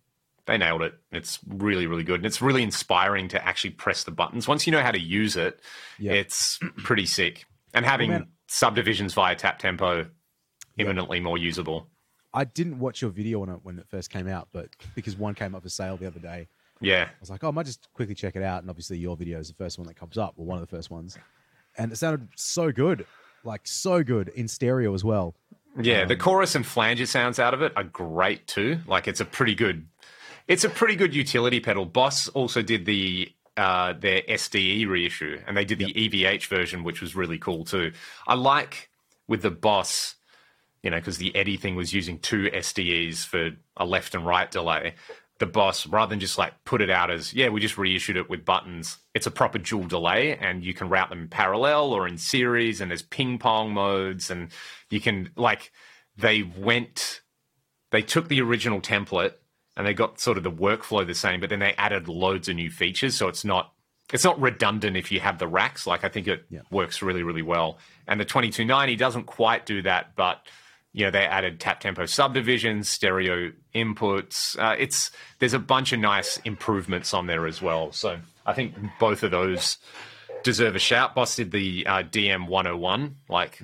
[0.46, 0.96] they nailed it.
[1.12, 2.22] It's really, really good.
[2.22, 4.48] And it's really inspiring to actually press the buttons.
[4.48, 5.60] Once you know how to use it,
[6.00, 6.14] Yeah.
[6.14, 7.46] it's pretty sick.
[7.74, 10.08] And having man- subdivisions via tap tempo,
[10.78, 11.88] imminently more usable.
[12.34, 15.34] I didn't watch your video on it when it first came out, but because one
[15.34, 16.48] came up for sale the other day,
[16.82, 17.06] Yeah.
[17.10, 18.62] I was like, oh, I might just quickly check it out.
[18.62, 20.76] And obviously, your video is the first one that comes up, or one of the
[20.76, 21.18] first ones.
[21.78, 23.06] And it sounded so good,
[23.44, 25.34] like so good in stereo as well.
[25.80, 28.80] Yeah, Um, the chorus and flanger sounds out of it are great too.
[28.88, 29.88] Like it's a pretty good,
[30.48, 31.86] it's a pretty good utility pedal.
[31.86, 37.02] Boss also did the uh, their SDE reissue, and they did the EVH version, which
[37.02, 37.92] was really cool too.
[38.28, 38.90] I like
[39.28, 40.16] with the Boss,
[40.84, 44.50] you know, because the Eddie thing was using two SDEs for a left and right
[44.50, 44.96] delay.
[45.40, 48.30] The Boss, rather than just like put it out as yeah, we just reissued it
[48.30, 48.98] with buttons.
[49.14, 52.82] It's a proper dual delay, and you can route them in parallel or in series,
[52.82, 54.50] and there's ping pong modes, and
[54.90, 55.72] you can like
[56.18, 57.22] they went
[57.92, 59.34] they took the original template
[59.78, 62.56] and they got sort of the workflow the same, but then they added loads of
[62.56, 63.72] new features, so it's not
[64.12, 65.88] it's not redundant if you have the racks.
[65.88, 66.62] Like I think it Yeah.
[66.70, 67.78] works really really well.
[68.08, 70.46] And the 2290 doesn't quite do that, but
[70.94, 74.58] you know they added tap tempo subdivisions, stereo inputs.
[74.58, 77.92] Uh, it's there's a bunch of nice improvements on there as well.
[77.92, 79.78] So I think both of those
[80.44, 81.16] deserve a shout.
[81.16, 83.62] Boss did the uh, DM 101, like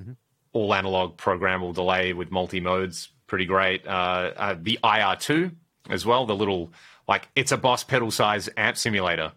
[0.54, 3.86] all analog programmable delay with multi modes, pretty great.
[3.88, 5.52] Uh, uh, the IR2
[5.90, 6.72] as well, the little
[7.08, 9.32] like it's a Boss pedal size amp simulator,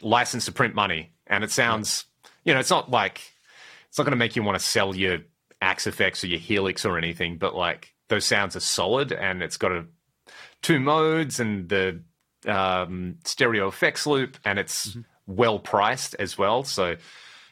[0.00, 2.06] licensed to print money, and it sounds,
[2.44, 3.20] you know, it's not like
[3.88, 5.18] it's not going to make you want to sell your
[5.62, 9.72] Axe-Fx or your Helix or anything, but like those sounds are solid, and it's got
[9.72, 9.86] a
[10.60, 12.02] two modes and the
[12.46, 14.96] um, stereo effects loop, and it's
[15.26, 16.64] well priced as well.
[16.64, 16.96] So,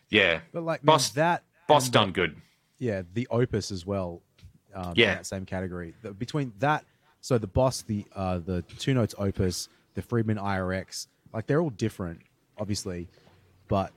[0.09, 2.37] yeah, But like, Boss- man, that Boss done good.
[2.79, 4.23] Yeah, the Opus as well.
[4.75, 5.15] Um, Yeah.
[5.15, 5.95] that same category.
[6.03, 6.85] The, between that,
[7.21, 11.71] so the Boss, the uh, the Two Notes Opus, the Friedman IRX, like they're all
[11.71, 12.21] different,
[12.59, 13.09] obviously,
[13.69, 13.93] but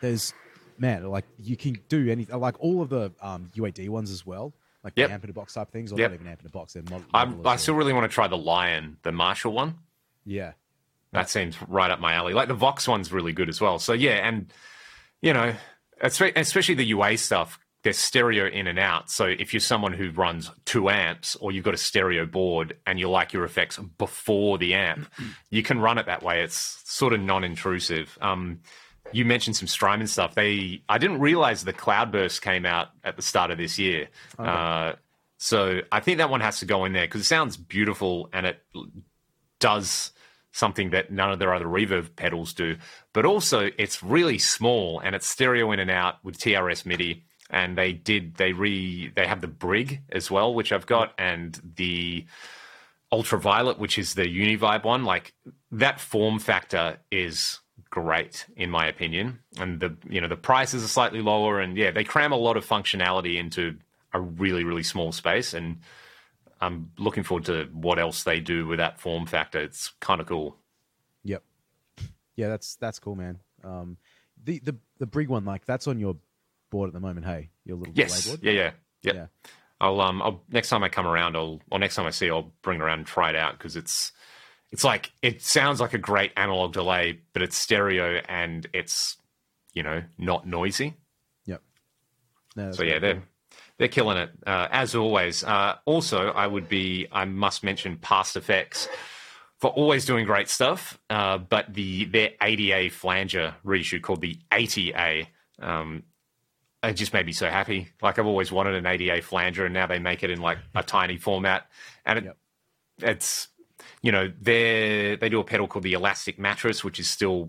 [0.00, 0.32] there's
[0.78, 2.38] man, like you can do anything.
[2.38, 4.52] Like all of the um, UAD ones as well,
[4.82, 5.08] like Yep.
[5.08, 6.10] the amp in a box type things, or Yep.
[6.10, 6.72] not even amp in a box.
[6.74, 9.76] They're mod- I'm, I still really want to try the Lion, the Marshall one.
[10.24, 10.52] yeah,
[11.12, 12.32] That seems right up my alley.
[12.34, 13.78] Like the Vox one's really good as well.
[13.78, 14.52] So yeah, and
[15.22, 15.54] you know,
[16.00, 19.10] especially the UA stuff, there's stereo in and out.
[19.10, 22.98] So if you're someone who runs two amps or you've got a stereo board and
[22.98, 25.06] you like your effects before the amp,
[25.50, 26.42] you can run it that way.
[26.42, 28.16] It's sort of non-intrusive.
[28.22, 28.60] Um,
[29.12, 30.34] you mentioned some Strymon stuff.
[30.34, 34.08] They, I didn't realize the Cloudburst came out at the start of this year.
[34.38, 34.92] Uh,
[35.38, 38.46] so I think that one has to go in there because it sounds beautiful and
[38.46, 38.60] it
[39.60, 40.12] does
[40.52, 42.76] something that none of their other reverb pedals do.
[43.12, 47.24] But also, it's really small and it's stereo in and out with TRS MIDI.
[47.50, 51.60] And they did they re they have the Brig as well, which I've got, and
[51.76, 52.24] the
[53.12, 55.04] Ultraviolet, which is the Univibe one.
[55.04, 55.34] Like
[55.70, 57.60] that form factor is
[57.94, 61.92] great in my opinion, and the you know the prices are slightly lower, and yeah,
[61.92, 63.76] they cram a lot of functionality into
[64.12, 65.78] a really really small space, and
[66.60, 69.60] I'm looking forward to what else they do with that form factor.
[69.60, 70.56] It's kind of cool.
[71.22, 71.44] Yep.
[72.34, 73.38] Yeah, that's that's cool, man.
[73.62, 73.96] Um,
[74.42, 76.16] the the the Brig one, like that's on your
[76.70, 77.26] board at the moment.
[77.26, 78.26] Hey, your little Yes.
[78.26, 78.40] board.
[78.42, 78.70] Yeah, yeah,
[79.02, 79.12] yeah.
[79.14, 79.26] Yeah.
[79.80, 82.50] I'll um, I'll next time I come around, I'll or next time I see, I'll
[82.62, 84.10] bring it around and try it out because it's
[84.74, 89.16] it's like it sounds like a great analog delay, but it's stereo and it's
[89.72, 90.94] you know not noisy.
[91.46, 91.62] Yep.
[92.56, 93.22] No, So yeah, they're cool.
[93.78, 95.44] they're killing it uh, as always.
[95.44, 98.88] Uh, also, I would be I must mention Past Effects
[99.58, 100.98] for always doing great stuff.
[101.08, 105.28] Uh, but the their ADA flanger reissue called the ADA.
[105.60, 106.02] Um,
[106.82, 107.90] it just made me so happy.
[108.02, 110.82] Like I've always wanted an ADA flanger, and now they make it in like a
[110.82, 111.68] tiny format,
[112.04, 112.36] and it, Yep.
[113.02, 113.48] it's
[114.04, 117.48] you know they they do a pedal called the Elastic Mattress, which is still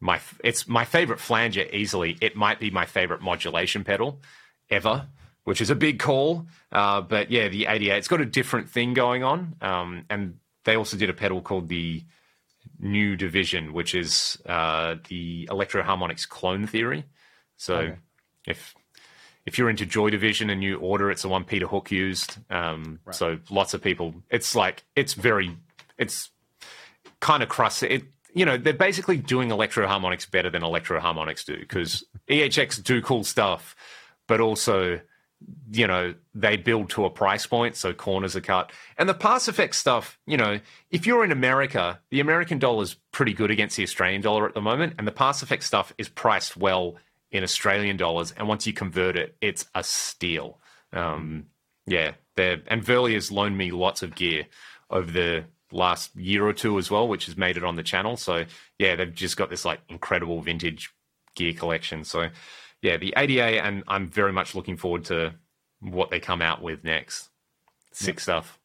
[0.00, 2.18] my it's my favorite flanger easily.
[2.20, 4.20] It might be my favorite modulation pedal
[4.68, 5.06] ever,
[5.44, 6.46] which is a big call.
[6.72, 9.54] Uh, but yeah, the 88, it's got a different thing going on.
[9.60, 12.02] Um, and they also did a pedal called the
[12.80, 17.04] New Division, which is uh, the Electro-Harmonix clone theory.
[17.56, 17.96] So Okay.
[18.46, 18.74] if
[19.50, 22.38] if you're into Joy Division and New Order, it's the one Peter Hook used.
[22.50, 24.14] Um, So lots of people.
[24.30, 25.56] It's like it's very
[25.98, 26.30] it's
[27.18, 27.82] kind of crust.
[27.82, 33.24] It you know, they're basically doing Electro-Harmonix better than Electro-Harmonix do because EHX do cool
[33.24, 33.74] stuff,
[34.28, 35.00] but also,
[35.72, 38.70] you know, they build to a price point, so corners are cut.
[38.96, 40.60] And the pass effect stuff, you know,
[40.92, 44.54] if you're in America, the American dollar is pretty good against the Australian dollar at
[44.54, 46.94] the moment, and the pass effect stuff is priced well
[47.30, 48.32] in Australian dollars.
[48.36, 50.58] And once you convert it, it's a steal.
[50.92, 51.46] Um,
[51.86, 54.46] yeah, they're, and Verley has loaned me lots of gear
[54.90, 58.16] over the last year or two as well, which has made it on the channel.
[58.16, 58.44] So
[58.78, 60.90] yeah, they've just got this like incredible vintage
[61.34, 62.04] gear collection.
[62.04, 62.28] So
[62.82, 65.34] yeah, the ADA, and I'm very much looking forward to
[65.80, 67.28] what they come out with next.
[67.92, 68.22] Sick yeah.
[68.22, 68.58] stuff.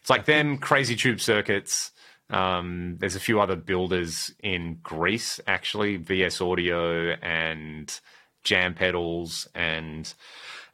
[0.00, 1.92] It's like them, Crazy Tube Circuits.
[2.32, 8.00] Um, there's a few other builders in Greece, actually, VS Audio and
[8.42, 9.46] Jam Pedals.
[9.54, 10.12] And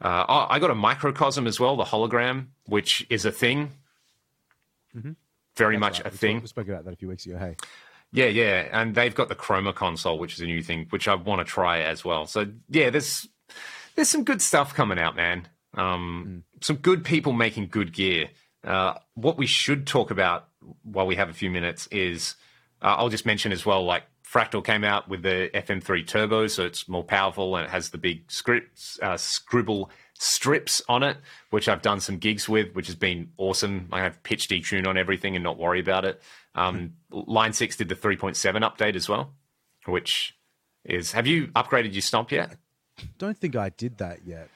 [0.01, 3.73] uh, oh, I got a microcosm as well, the hologram, which is a thing.
[4.97, 5.13] Mm-hmm
[5.59, 6.07] very That's much right.
[6.07, 6.41] a we thing.
[6.41, 7.37] we spoke about that a few weeks ago.
[7.37, 7.57] Hey.
[8.11, 11.15] Yeah, yeah, and they've got the Chroma console, which is a new thing, which I
[11.15, 12.25] want to try as well.
[12.25, 13.29] So yeah, there's
[13.97, 15.47] there's some good stuff coming out, man.
[15.75, 16.65] Um, mm.
[16.65, 18.31] Some good people making good gear.
[18.65, 20.48] Uh, what we should talk about
[20.83, 22.35] while we have a few minutes is
[22.83, 26.65] uh, I'll just mention as well, like Fractal came out with the FM3 Turbo, so
[26.65, 31.17] it's more powerful and it has the big scripts, uh, scribble strips on it,
[31.51, 33.89] which I've done some gigs with, which has been awesome.
[33.91, 36.21] I have pitch detune on everything and not worry about it.
[36.55, 39.33] Um, Line 6 did the 3.7 update as well,
[39.87, 40.37] which
[40.85, 41.13] is.
[41.13, 42.57] Have you upgraded your Stomp yet?
[43.17, 44.49] Don't think I did that yet.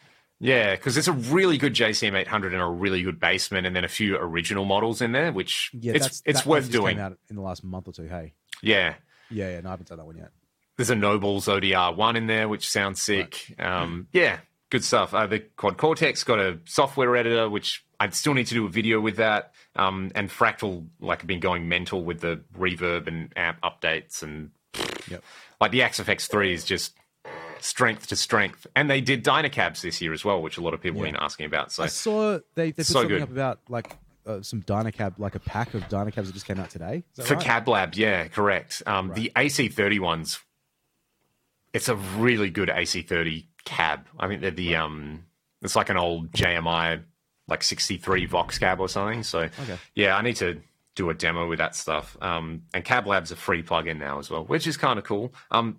[0.43, 3.84] Yeah, because it's a really good JCM 800 and a really good Bassman, and then
[3.84, 6.99] a few original models in there, which yeah, it's it's worth doing.
[6.99, 8.09] out in the last month or two.
[8.09, 8.34] Hey.
[8.61, 8.97] Yeah.
[9.30, 9.61] Yeah, yeah.
[9.61, 10.30] No, I haven't done that one yet.
[10.76, 13.55] There's a Nobles ODR one in there, which sounds sick.
[13.57, 13.82] Right.
[13.82, 14.38] Um, yeah,
[14.68, 15.14] good stuff.
[15.14, 18.68] Uh, the Quad Cortex got a software editor, which I'd still need to do a
[18.68, 19.53] video with that.
[19.76, 24.51] Um, and Fractal, like, I've been going mental with the reverb and amp updates, and
[25.09, 25.22] yep.
[25.61, 26.95] like the Axe-Fx three is just
[27.62, 28.66] strength to strength.
[28.74, 31.06] And they did Dynacabs this year as well, which a lot of people yeah.
[31.06, 31.72] have been asking about.
[31.72, 33.22] So I saw they, they put so something good.
[33.22, 33.96] up about like
[34.26, 37.04] uh, some Dynacab, like a pack of Dynacabs that just came out today.
[37.14, 37.42] For right?
[37.42, 38.82] Cab Lab, yeah, correct.
[38.86, 39.16] Um, right.
[39.16, 40.40] The AC30 ones,
[41.72, 44.06] it's a really good AC30 cab.
[44.18, 45.24] I mean, they're the um,
[45.62, 47.02] it's like an old JMI
[47.48, 49.22] like 63 Vox cab or something.
[49.22, 49.78] So okay.
[49.94, 50.60] yeah, I need to
[50.94, 52.16] do a demo with that stuff.
[52.20, 55.32] Um, and Cab Lab's a free plugin now as well, which is kind of cool.
[55.50, 55.78] Um,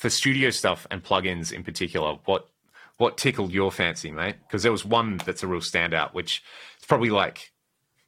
[0.00, 2.48] for studio stuff and plugins in particular, what
[2.96, 4.36] what tickled your fancy, mate?
[4.46, 6.42] Because there was one that's a real standout, which
[6.80, 7.52] is probably like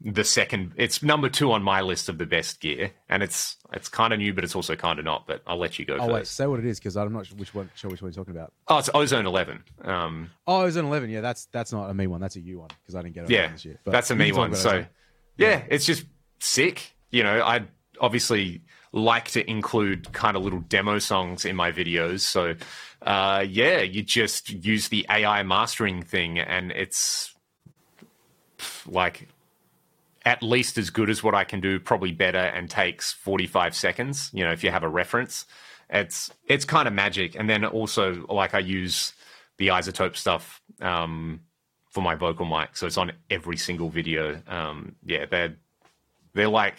[0.00, 2.92] the second it's number two on my list of the best gear.
[3.10, 5.78] And it's it's kind of new but it's also kind of not but i'll let
[5.78, 6.12] you go oh first.
[6.12, 8.24] wait say what it is because i'm not sure which one sure which one you're
[8.24, 8.52] talking about.
[8.68, 12.20] Oh it's ozone 11 um oh ozone 11 yeah that's that's not a me one.
[12.22, 13.78] That's a you one because i didn't get it yeah this year.
[13.84, 14.86] But that's a me one so yeah,
[15.36, 16.04] yeah it's just
[16.40, 17.42] sick you know.
[17.42, 17.66] I
[18.00, 18.62] obviously
[18.92, 22.54] like to include kind of little demo songs in my videos so
[23.02, 27.34] uh yeah you just use the ai mastering thing and it's
[28.86, 29.28] like
[30.24, 34.30] at least as good as what I can do, probably better, and takes 45 seconds.
[34.32, 35.46] You know, if you have a reference,
[35.90, 37.34] it's it's kind of magic.
[37.34, 39.14] And then also, like I use
[39.56, 41.40] the iZotope stuff um,
[41.90, 44.40] for my vocal mic, so it's on every single video.
[44.46, 45.56] Um, yeah, they're
[46.34, 46.76] they're like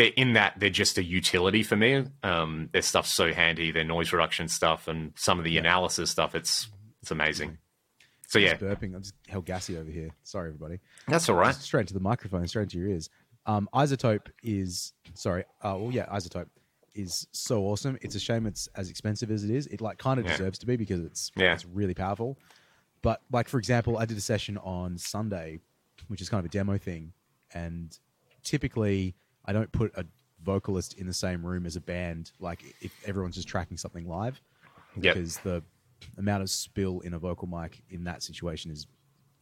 [0.00, 2.04] they're in that they're just a utility for me.
[2.22, 3.70] Um, their stuff's so handy.
[3.70, 5.60] Their noise reduction stuff and some of the yeah.
[5.60, 6.34] analysis stuff.
[6.34, 6.68] It's
[7.02, 7.58] it's amazing.
[8.28, 8.94] So yeah, just burping.
[8.94, 10.10] I'm just hell gassy over here.
[10.22, 10.80] Sorry, everybody.
[11.06, 11.48] That's all right.
[11.48, 13.10] Just straight to the microphone, straight into your ears.
[13.44, 15.44] Um, iZotope is sorry.
[15.62, 16.48] Uh, well, yeah, iZotope
[16.94, 17.98] is so awesome.
[18.00, 19.66] It's a shame it's as expensive as it is.
[19.66, 20.32] It like kind of yeah.
[20.32, 21.52] deserves to be because it's yeah.
[21.52, 22.38] it's really powerful.
[23.02, 25.58] But like for example, I did a session on Sunday,
[26.08, 27.12] which is kind of a demo thing,
[27.52, 27.98] and
[28.42, 29.14] typically
[29.44, 30.04] I don't put a
[30.42, 32.32] vocalist in the same room as a band.
[32.40, 34.40] Like if everyone's just tracking something live,
[35.00, 35.14] yep.
[35.14, 35.62] because the
[36.18, 38.86] amount of spill in a vocal mic in that situation is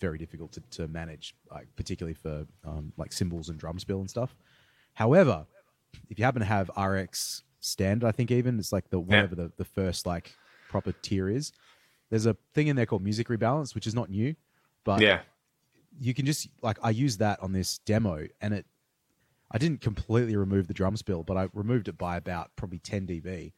[0.01, 4.11] very difficult to, to manage, like particularly for um, like cymbals and drum spill and
[4.11, 4.35] stuff.
[4.95, 5.47] However,
[6.09, 9.45] if you happen to have RX standard, I think even it's like the whatever yeah.
[9.45, 10.33] the, the first like
[10.69, 11.53] proper tier is.
[12.11, 14.35] There's a thing in there called music rebalance, which is not new,
[14.85, 15.21] but yeah,
[16.01, 18.67] you can just like I use that on this demo, and it
[19.51, 23.07] I didn't completely remove the drum spill, but I removed it by about probably 10
[23.07, 23.53] dB,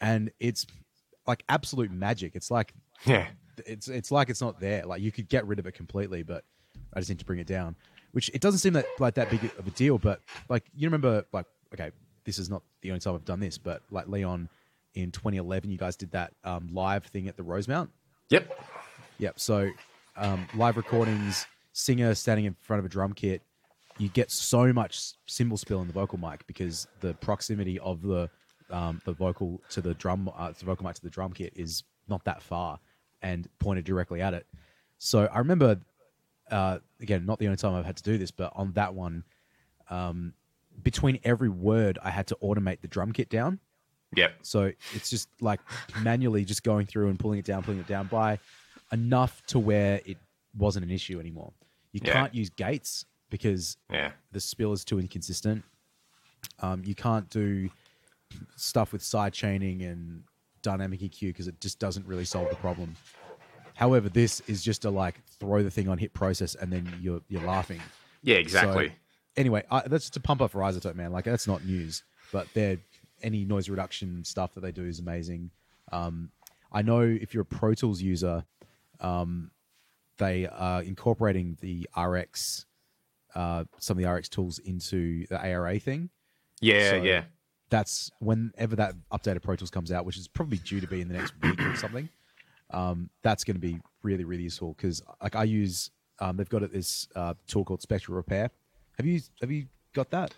[0.00, 0.66] and it's
[1.26, 2.36] like absolute magic.
[2.36, 2.72] It's like
[3.04, 3.26] yeah,
[3.66, 4.84] it's it's like it's not there.
[4.84, 6.44] Like you could get rid of it completely, but
[6.94, 7.76] I just need to bring it down.
[8.12, 11.24] Which it doesn't seem that like that big of a deal, but like you remember,
[11.32, 11.90] like okay,
[12.24, 14.48] this is not the only time I've done this, but like Leon
[14.94, 17.90] in 2011, you guys did that um, live thing at the Rosemount.
[18.30, 18.50] Yep.
[19.18, 19.38] Yep.
[19.38, 19.70] So
[20.16, 23.42] um, live recordings, singer standing in front of a drum kit,
[23.98, 28.28] you get so much cymbal spill in the vocal mic because the proximity of the
[28.70, 31.84] um, the vocal to the drum, uh, the vocal mic to the drum kit is
[32.08, 32.80] not that far
[33.22, 34.46] and pointed directly at it.
[34.98, 35.78] So I remember,
[36.50, 39.22] uh, again, not the only time I've had to do this, but on that one,
[39.88, 40.34] um,
[40.82, 43.60] between every word, I had to automate the drum kit down.
[44.16, 44.34] Yep.
[44.42, 45.60] So it's just like
[46.02, 48.38] manually just going through and pulling it down, pulling it down by
[48.92, 50.16] enough to where it
[50.56, 51.52] wasn't an issue anymore.
[51.92, 52.12] You Yeah.
[52.12, 54.12] can't use gates because Yeah.
[54.32, 55.64] the spill is too inconsistent.
[56.60, 57.70] Um, you can't do
[58.56, 60.24] stuff with side chaining and
[60.62, 62.96] dynamic EQ because it just doesn't really solve the problem.
[63.74, 67.20] However, this is just to like throw the thing on hit process and then you're
[67.28, 67.80] you're laughing.
[68.22, 68.88] Yeah, exactly.
[68.88, 68.94] So,
[69.36, 71.12] anyway, I, that's to pump up for iZotope, man.
[71.12, 72.02] Like that's not news,
[72.32, 72.78] but they're
[73.22, 75.50] any noise reduction stuff that they do is amazing.
[75.92, 76.30] Um,
[76.72, 78.44] I know if you're a Pro Tools user,
[79.00, 79.50] um,
[80.18, 82.64] they are incorporating the RX,
[83.36, 86.10] uh, some of the RX tools into the ARA thing.
[86.60, 87.22] yeah, so- yeah.
[87.68, 91.08] That's whenever that updated Pro Tools comes out, which is probably due to be in
[91.08, 92.08] the next week or something.
[92.70, 96.62] Um, that's going to be really, really useful because like I use, um, they've got
[96.62, 98.50] it this uh, tool called Spectral Repair.
[98.98, 100.32] Have you have you got that?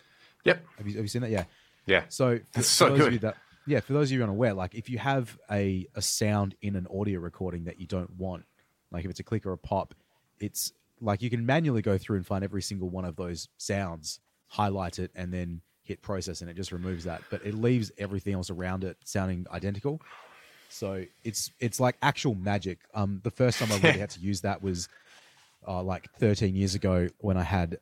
[0.44, 0.64] Yep.
[0.78, 1.30] Have you have you seen that?
[1.30, 1.44] Yeah.
[1.84, 2.05] Yeah.
[2.09, 3.36] So for, That's for so those of you that
[3.66, 6.86] yeah, for those of you unaware, like if you have a a sound in an
[6.99, 8.46] audio recording that you don't want,
[8.90, 9.92] like if it's a click or a pop,
[10.40, 14.20] it's like you can manually go through and find every single one of those sounds,
[14.49, 17.22] highlight it, and then hit process, and it just removes that.
[17.30, 20.01] But it leaves everything else around it sounding identical.
[20.68, 22.78] So it's it's like actual magic.
[22.94, 24.88] Um, the first time I really had to use that was
[25.66, 27.78] uh, like 13 years ago when I had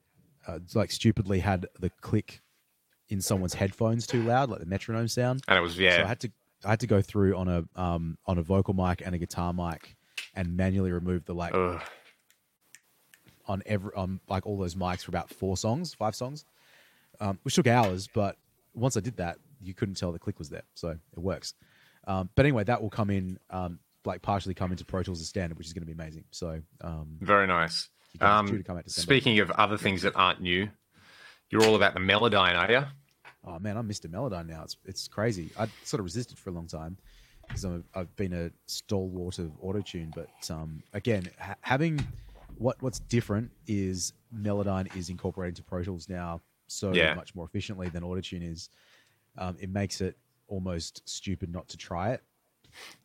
[0.46, 2.40] uh, like stupidly had the click
[3.08, 5.42] in someone's headphones too loud, like the metronome sound.
[5.48, 5.98] And it was yeah.
[5.98, 6.30] So I had to
[6.64, 9.52] I had to go through on a um on a vocal mic and a guitar
[9.52, 9.96] mic
[10.34, 11.80] and manually remove the like Ugh.
[13.48, 16.44] On every um like all those mics for about four songs, five songs,
[17.20, 18.08] um, which took hours.
[18.12, 18.36] But
[18.74, 21.54] once I did that, you couldn't tell the click was there, so it works.
[22.06, 25.28] Um, but anyway, that will come in um like partially come into Pro Tools as
[25.28, 26.24] standard, which is going to be amazing.
[26.30, 27.88] So um, Very nice.
[28.20, 29.02] Um, to come out December.
[29.02, 30.70] speaking of other things that aren't new,
[31.50, 32.84] you're all about the Melodyne, are you?
[33.44, 34.06] Oh man, I'm Mr.
[34.06, 34.62] Melodyne now.
[34.62, 35.50] It's it's crazy.
[35.58, 36.96] I sort of resisted for a long time
[37.46, 42.04] because I've been a stalwart of auto tune, But um, again, ha- having
[42.58, 47.14] what what's different is Melodyne is incorporated into Pro Tools now so Yeah.
[47.14, 48.70] much more efficiently than autotune is.
[49.38, 50.16] Um, it makes it
[50.48, 52.22] almost stupid not to try it.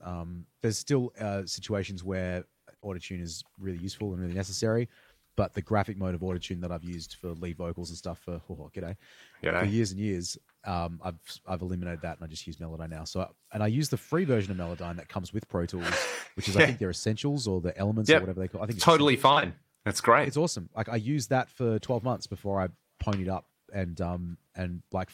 [0.02, 2.46] Um, there's still uh, situations where
[2.84, 4.90] autotune is really useful and really necessary,
[5.36, 8.42] but the graphic mode of autotune that I've used for lead vocals and stuff for
[8.50, 8.96] oh, g'day,
[9.42, 9.60] You know?
[9.60, 13.04] for years and years, um, I've I've eliminated that and I just use Melodyne now.
[13.04, 15.88] So and I use the free version of Melodyne that comes with Pro Tools,
[16.36, 16.66] which is I Yeah.
[16.68, 18.18] think their essentials or the elements Yep.
[18.18, 18.62] or whatever they call.
[18.62, 19.54] I think it's Totally fine.
[19.86, 20.28] That's great.
[20.28, 20.70] It's awesome.
[20.76, 22.68] Like I used that for 12 months before I
[23.04, 25.10] ponied up and um and like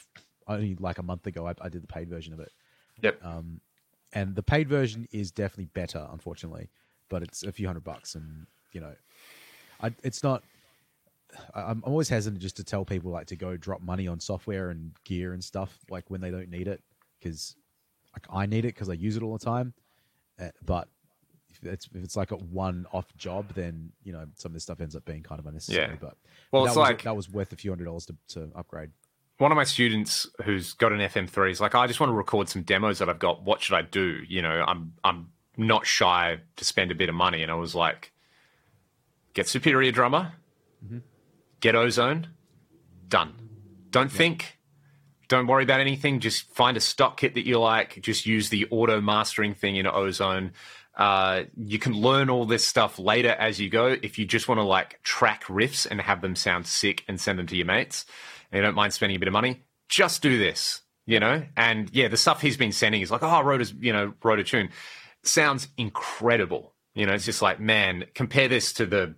[0.47, 2.51] only like a month ago I, I did the paid version of it.
[3.01, 3.19] yep.
[3.23, 3.61] Um,
[4.13, 6.69] and the paid version is definitely better, unfortunately,
[7.09, 8.93] but it's a few hundred bucks, and you know,
[9.81, 10.43] I, it's not.
[11.53, 14.91] I'm always hesitant just to tell people like to go drop money on software and
[15.03, 16.81] gear and stuff like when they don't need it
[17.19, 17.55] because
[18.13, 19.73] like I need it because I use it all the time.
[20.39, 20.87] Uh, but
[21.49, 24.79] if it's if it's like a one-off job, then you know some of this stuff
[24.81, 25.89] ends up being kind of unnecessary.
[25.93, 25.97] Yeah.
[25.99, 26.17] But
[26.51, 28.91] Well, that it's was, like- that was worth a few hundred dollars to, to upgrade.
[29.39, 32.49] one of my students who's got an FM3 is like, I just want to record
[32.49, 33.43] some demos that I've got.
[33.43, 34.21] What should I do?
[34.27, 37.41] You know, I'm I'm not shy to spend a bit of money.
[37.43, 38.11] And I was like,
[39.33, 40.33] get Superior Drummer,
[41.59, 42.27] get Ozone,
[43.07, 43.33] done.
[43.89, 44.57] Don't think,
[45.27, 46.19] don't worry about anything.
[46.19, 48.01] Just find a stock kit that you like.
[48.01, 50.51] Just use the auto mastering thing in Ozone.
[50.95, 53.95] Uh, you can learn all this stuff later as you go.
[54.01, 57.37] If you just want to like track riffs and have them sound sick and send
[57.37, 58.05] them to your mates,
[58.51, 61.43] and you don't mind spending a bit of money, just do this, you know?
[61.55, 64.13] And yeah, the stuff he's been sending is like, oh, I wrote a, you know,
[64.23, 64.69] wrote a tune.
[65.23, 66.73] Sounds incredible.
[66.95, 69.15] You know, it's just like, man, compare this to the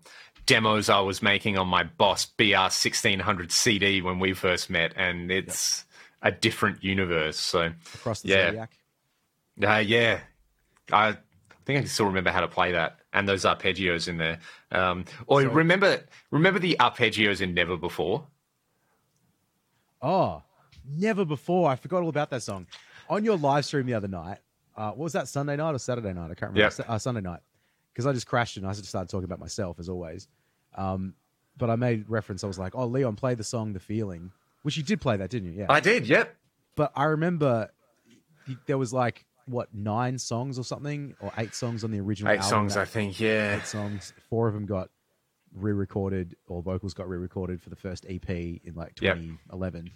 [0.49, 5.31] demos I was making on my Boss BR 1600 CD when we first met, and
[5.31, 5.85] it's
[6.23, 7.37] a different universe.
[7.37, 8.45] So, Across the Yeah.
[8.47, 8.71] Zodiac.
[9.63, 10.19] uh, yeah,
[10.91, 11.11] I
[11.65, 14.39] think I can still remember how to play that and those arpeggios in there.
[14.71, 18.25] Um, or So- remember, remember the arpeggios in Never Before.
[20.01, 20.41] Oh,
[20.83, 21.69] never before.
[21.69, 22.65] I forgot all about that song.
[23.07, 24.39] On your live stream the other night,
[24.75, 26.31] uh, what was that, Sunday night or Saturday night?
[26.31, 26.73] I can't remember.
[26.77, 26.89] Yep.
[26.89, 27.41] Uh, Sunday night.
[27.93, 30.27] Because I just crashed and I just started talking about myself, as always.
[30.79, 31.13] Um,
[31.57, 32.43] but I made reference.
[32.43, 34.31] I was like, oh, Leon, play the song The Feeling,
[34.63, 35.59] which you did play that, didn't you?
[35.59, 35.65] Yeah.
[35.69, 36.07] I did.
[36.07, 36.33] Yep.
[36.75, 37.69] but I remember
[38.65, 41.15] there was like, what, nine songs or something?
[41.19, 43.19] Or eight songs on the original Eight album songs, I think.
[43.19, 43.57] Yeah.
[43.57, 44.13] eight songs.
[44.29, 44.89] Four of them got
[45.55, 49.15] re-recorded or vocals got re-recorded for the first EP in like Yep.
[49.17, 49.91] 2011,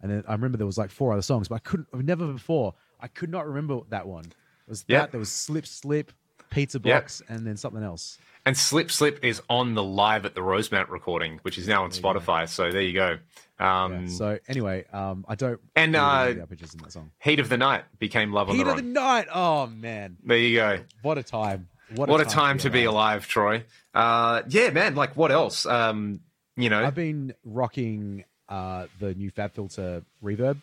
[0.00, 1.88] and then I remember there was like four other songs, but I couldn't.
[1.92, 4.24] Never before I could not remember that one.
[4.26, 5.00] It was Yep.
[5.02, 6.12] that there was Slip Slip,
[6.50, 7.02] Pizza Yep.
[7.02, 8.18] Box, and then something else.
[8.46, 11.90] And Slip Slip is on the live at the Rosemount recording, which is now on
[11.90, 11.96] go.
[11.96, 12.48] Spotify.
[12.48, 13.18] So there you go.
[13.58, 16.38] Um, Yeah, so anyway, um, I don't And, really uh, in
[16.82, 17.10] that song.
[17.20, 18.76] Heat of the Night became Love on the Heat of Run.
[18.76, 19.26] the night.
[19.34, 20.78] Oh man, There you go.
[21.02, 21.68] what a time!
[21.94, 23.64] What, What a time to be alive, Troy.
[23.94, 24.94] Uh, yeah, man.
[24.94, 25.66] Like, what else?
[25.66, 26.20] Um,
[26.56, 30.60] you know, I've been rocking uh, the new Fab Filter reverb.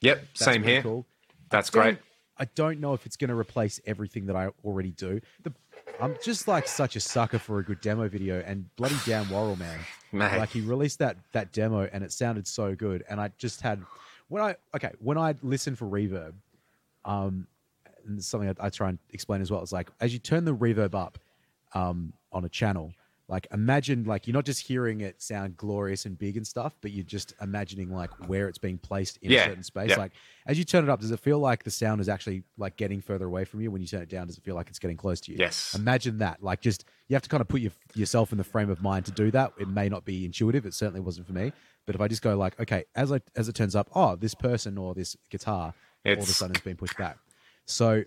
[0.00, 0.82] yep, That's same really here.
[0.82, 1.06] Cool.
[1.50, 1.98] That's don't- great.
[2.38, 5.22] I don't know if it's going to replace everything that I already do.
[5.42, 5.54] The,
[6.00, 9.56] I'm just like such a sucker for a good demo video, and bloody Dan Worrall,
[9.56, 9.78] man.
[10.12, 10.38] Mate.
[10.38, 13.04] Like he released that that demo, and it sounded so good.
[13.08, 13.82] And I just had
[14.28, 16.34] when I okay when I listen for reverb,
[17.04, 17.46] um,
[18.06, 19.62] and something I, I try and explain as well.
[19.62, 21.18] It's like as you turn the reverb up,
[21.74, 22.92] um, on a channel.
[23.28, 26.92] Like imagine like you're not just hearing it sound glorious and big and stuff, but
[26.92, 29.90] you're just imagining like where it's being placed in Yeah, a certain space.
[29.90, 29.96] yeah.
[29.96, 30.12] Like
[30.46, 33.00] as you turn it up, does it feel like the sound is actually like getting
[33.00, 33.70] further away from you?
[33.72, 35.38] When you turn it down, does it feel like it's getting close to you?
[35.40, 35.74] Yes.
[35.74, 36.40] Imagine that.
[36.42, 39.06] Like just you have to kind of put your, yourself in the frame of mind
[39.06, 39.54] to do that.
[39.58, 40.64] It may not be intuitive.
[40.64, 41.52] It certainly wasn't for me.
[41.84, 44.34] But if I just go like, okay, as I as it turns up, oh, this
[44.34, 45.74] person or this guitar
[46.04, 47.16] all of a sudden has been pushed back.
[47.64, 48.04] So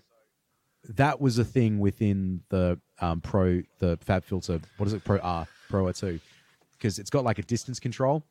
[0.88, 4.60] that was a thing within the um, Pro, the Fab Filter.
[4.76, 5.04] What is it?
[5.04, 6.20] Pro R, Pro R two,
[6.72, 8.22] because it's got like a distance control,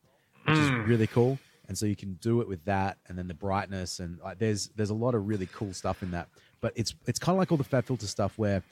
[0.45, 1.39] which is really cool.
[1.68, 4.70] And so you can do it with that, and then the brightness, and like there's
[4.76, 6.28] there's a lot of really cool stuff in that.
[6.62, 8.64] But it's it's kind of like all the Fab Filter stuff where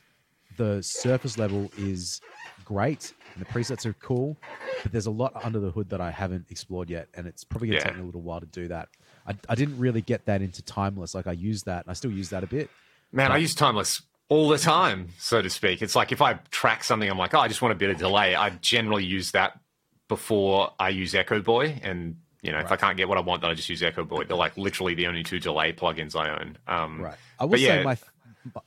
[0.55, 2.21] the surface level is
[2.63, 4.35] great and the presets are cool,
[4.81, 7.67] but there's a lot under the hood that I haven't explored yet, and it's probably
[7.67, 7.89] going to Yeah.
[7.91, 8.89] take me a little while to do that.
[9.27, 11.13] I, I didn't really get that into Timeless.
[11.13, 12.71] Like I use that, and I still use that a bit.
[13.11, 15.81] Man, I use Timeless all the time, so to speak.
[15.81, 17.97] It's like if I track something, I'm like, oh, I just want a bit of
[17.97, 18.35] delay.
[18.35, 19.59] I generally use that
[20.07, 21.79] before I use Echo Boy.
[21.81, 24.03] And, you know, if I can't get what I want, then I just use Echo
[24.03, 24.25] Boy.
[24.25, 26.57] They're like literally the only two delay plugins I own.
[26.67, 27.17] Um, Right.
[27.39, 27.83] I will say yeah.
[27.83, 27.97] my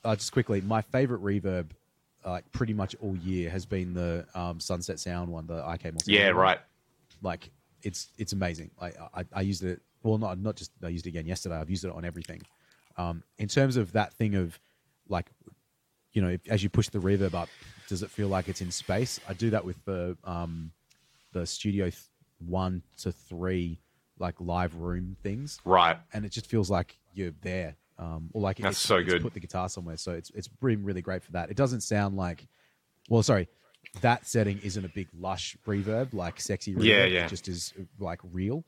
[0.03, 1.71] uh, just quickly my favorite reverb,
[2.25, 5.85] uh, like pretty much all year, has been the um, Sunset Sound one, the IK
[5.85, 6.13] multi.
[6.13, 6.59] Yeah, right.
[7.21, 7.49] Like
[7.83, 8.71] it's it's amazing.
[8.79, 9.81] Like I, I used it.
[10.03, 11.55] Well, not not just I used it again yesterday.
[11.55, 12.41] I've used it on everything.
[12.97, 14.59] Um, in terms of that thing of
[15.07, 15.27] like,
[16.13, 17.49] you know, if, as you push the reverb up,
[17.87, 19.19] does it feel like it's in space?
[19.27, 20.71] I do that with the um,
[21.33, 21.97] the Studio th-
[22.45, 23.79] one to three
[24.19, 25.97] like live room things Right.
[26.13, 27.75] and it just feels like you're there.
[27.97, 29.21] Um, or like That's it's, so good.
[29.21, 31.49] Put the guitar somewhere, so it's it's been really great for that.
[31.51, 32.47] It doesn't sound like,
[33.09, 33.47] well, sorry,
[34.01, 36.83] that setting isn't a big lush reverb like sexy reverb.
[36.85, 37.25] Yeah, yeah.
[37.25, 38.63] It just is like real,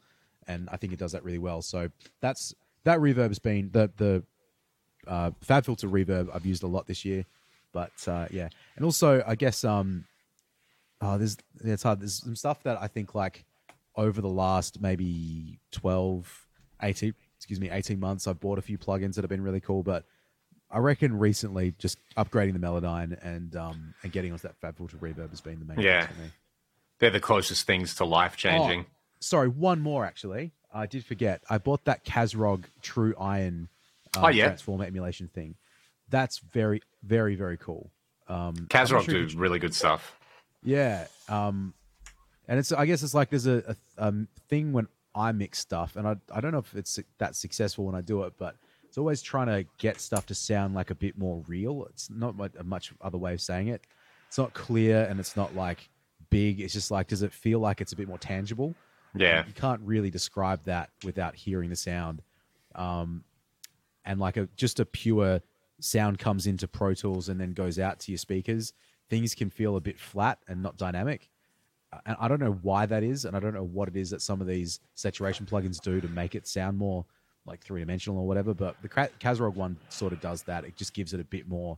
[0.48, 1.62] and I think it does that really well.
[1.64, 1.90] So
[2.22, 2.54] that's
[2.86, 4.24] that reverb has been the the
[5.08, 7.26] uh, Fab Filter reverb I've used a lot this year,
[7.74, 10.06] but uh, yeah, and also I guess um,
[11.02, 12.00] oh, there's yeah, it's hard.
[12.02, 13.46] There's some stuff that I think like
[13.96, 16.48] over the last maybe 12,
[16.82, 19.84] 18, excuse me, 18 months, I've bought a few plugins that have been really cool,
[19.84, 20.04] but
[20.72, 24.98] I reckon recently just upgrading the Melodyne and um and getting onto that Fab Filter
[24.98, 26.06] reverb has been the main Yeah.
[26.08, 26.30] thing for me.
[27.00, 28.82] They're the closest things to life changing.
[28.82, 28.86] Oh,
[29.20, 30.54] sorry, one more actually.
[30.74, 31.44] I did forget.
[31.50, 33.70] I bought that Kazrog True Iron
[34.16, 34.46] um, Oh, yeah.
[34.48, 35.56] transformer emulation thing.
[36.10, 37.92] That's very, very, very cool.
[38.28, 40.18] Um, Kazrog sure do really good stuff.
[40.64, 41.74] Yeah, um,
[42.48, 45.96] and it's I guess it's like there's a, a um, thing when I mix stuff,
[45.96, 48.56] and I I don't know if it's that successful when I do it, but
[48.88, 51.86] it's always trying to get stuff to sound like a bit more real.
[51.90, 53.82] It's not a much other way of saying it.
[54.28, 55.90] It's not clear and it's not like
[56.30, 56.62] big.
[56.62, 58.76] It's just like does it feel like it's a bit more tangible?
[59.16, 59.45] Yeah.
[59.45, 62.22] you can't really describe that without hearing the sound.
[62.76, 63.24] Um,
[64.05, 65.41] and like a just a pure
[65.80, 68.74] sound comes into Pro Tools and then goes out to your speakers.
[69.09, 71.30] Things can feel a bit flat and not dynamic.
[71.91, 74.09] Uh, And I don't know why that is, and I don't know what it is
[74.09, 77.05] that some of these saturation plugins do to make it sound more
[77.45, 78.53] like three dimensional or whatever.
[78.53, 80.64] But the Kazrog one sort of does that.
[80.66, 81.78] It just gives it a bit more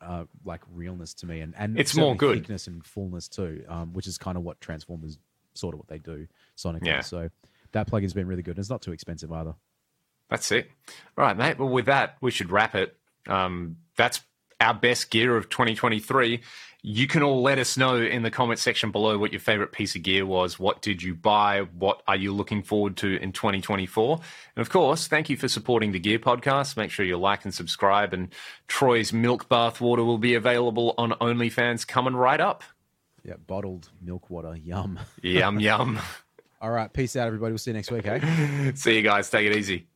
[0.00, 2.38] uh, like realness to me, and and It's more good.
[2.38, 5.18] thickness and fullness too, um, which is kind of what Transformers
[5.54, 6.26] sort of what they do
[6.56, 6.86] sonically.
[6.86, 7.00] Yeah.
[7.00, 7.30] So
[7.72, 8.52] that plugin's been really good.
[8.52, 9.54] and It's not too expensive either.
[10.30, 10.70] That's it.
[11.18, 11.58] All right, mate.
[11.58, 12.96] Well, with that, we should wrap it.
[13.28, 14.20] Um, that's
[14.60, 16.40] our best gear of 2023.
[16.84, 19.94] You can all let us know in the comment section below what your favorite piece
[19.94, 20.58] of gear was.
[20.58, 21.60] What did you buy?
[21.60, 24.20] What are you looking forward to in 2024?
[24.56, 26.76] And of course, thank you for supporting the Gear Podcast.
[26.76, 28.12] Make sure you like and subscribe.
[28.12, 28.34] And
[28.66, 32.64] Troy's milk bath water will be available on OnlyFans coming right up.
[33.24, 34.98] Yeah, bottled milk water, yum.
[35.22, 35.98] Yum, yum.
[36.60, 37.52] All right, peace out, everybody.
[37.52, 38.72] We'll see you next week, hey?
[38.74, 39.28] See you guys.
[39.30, 39.88] Take it easy.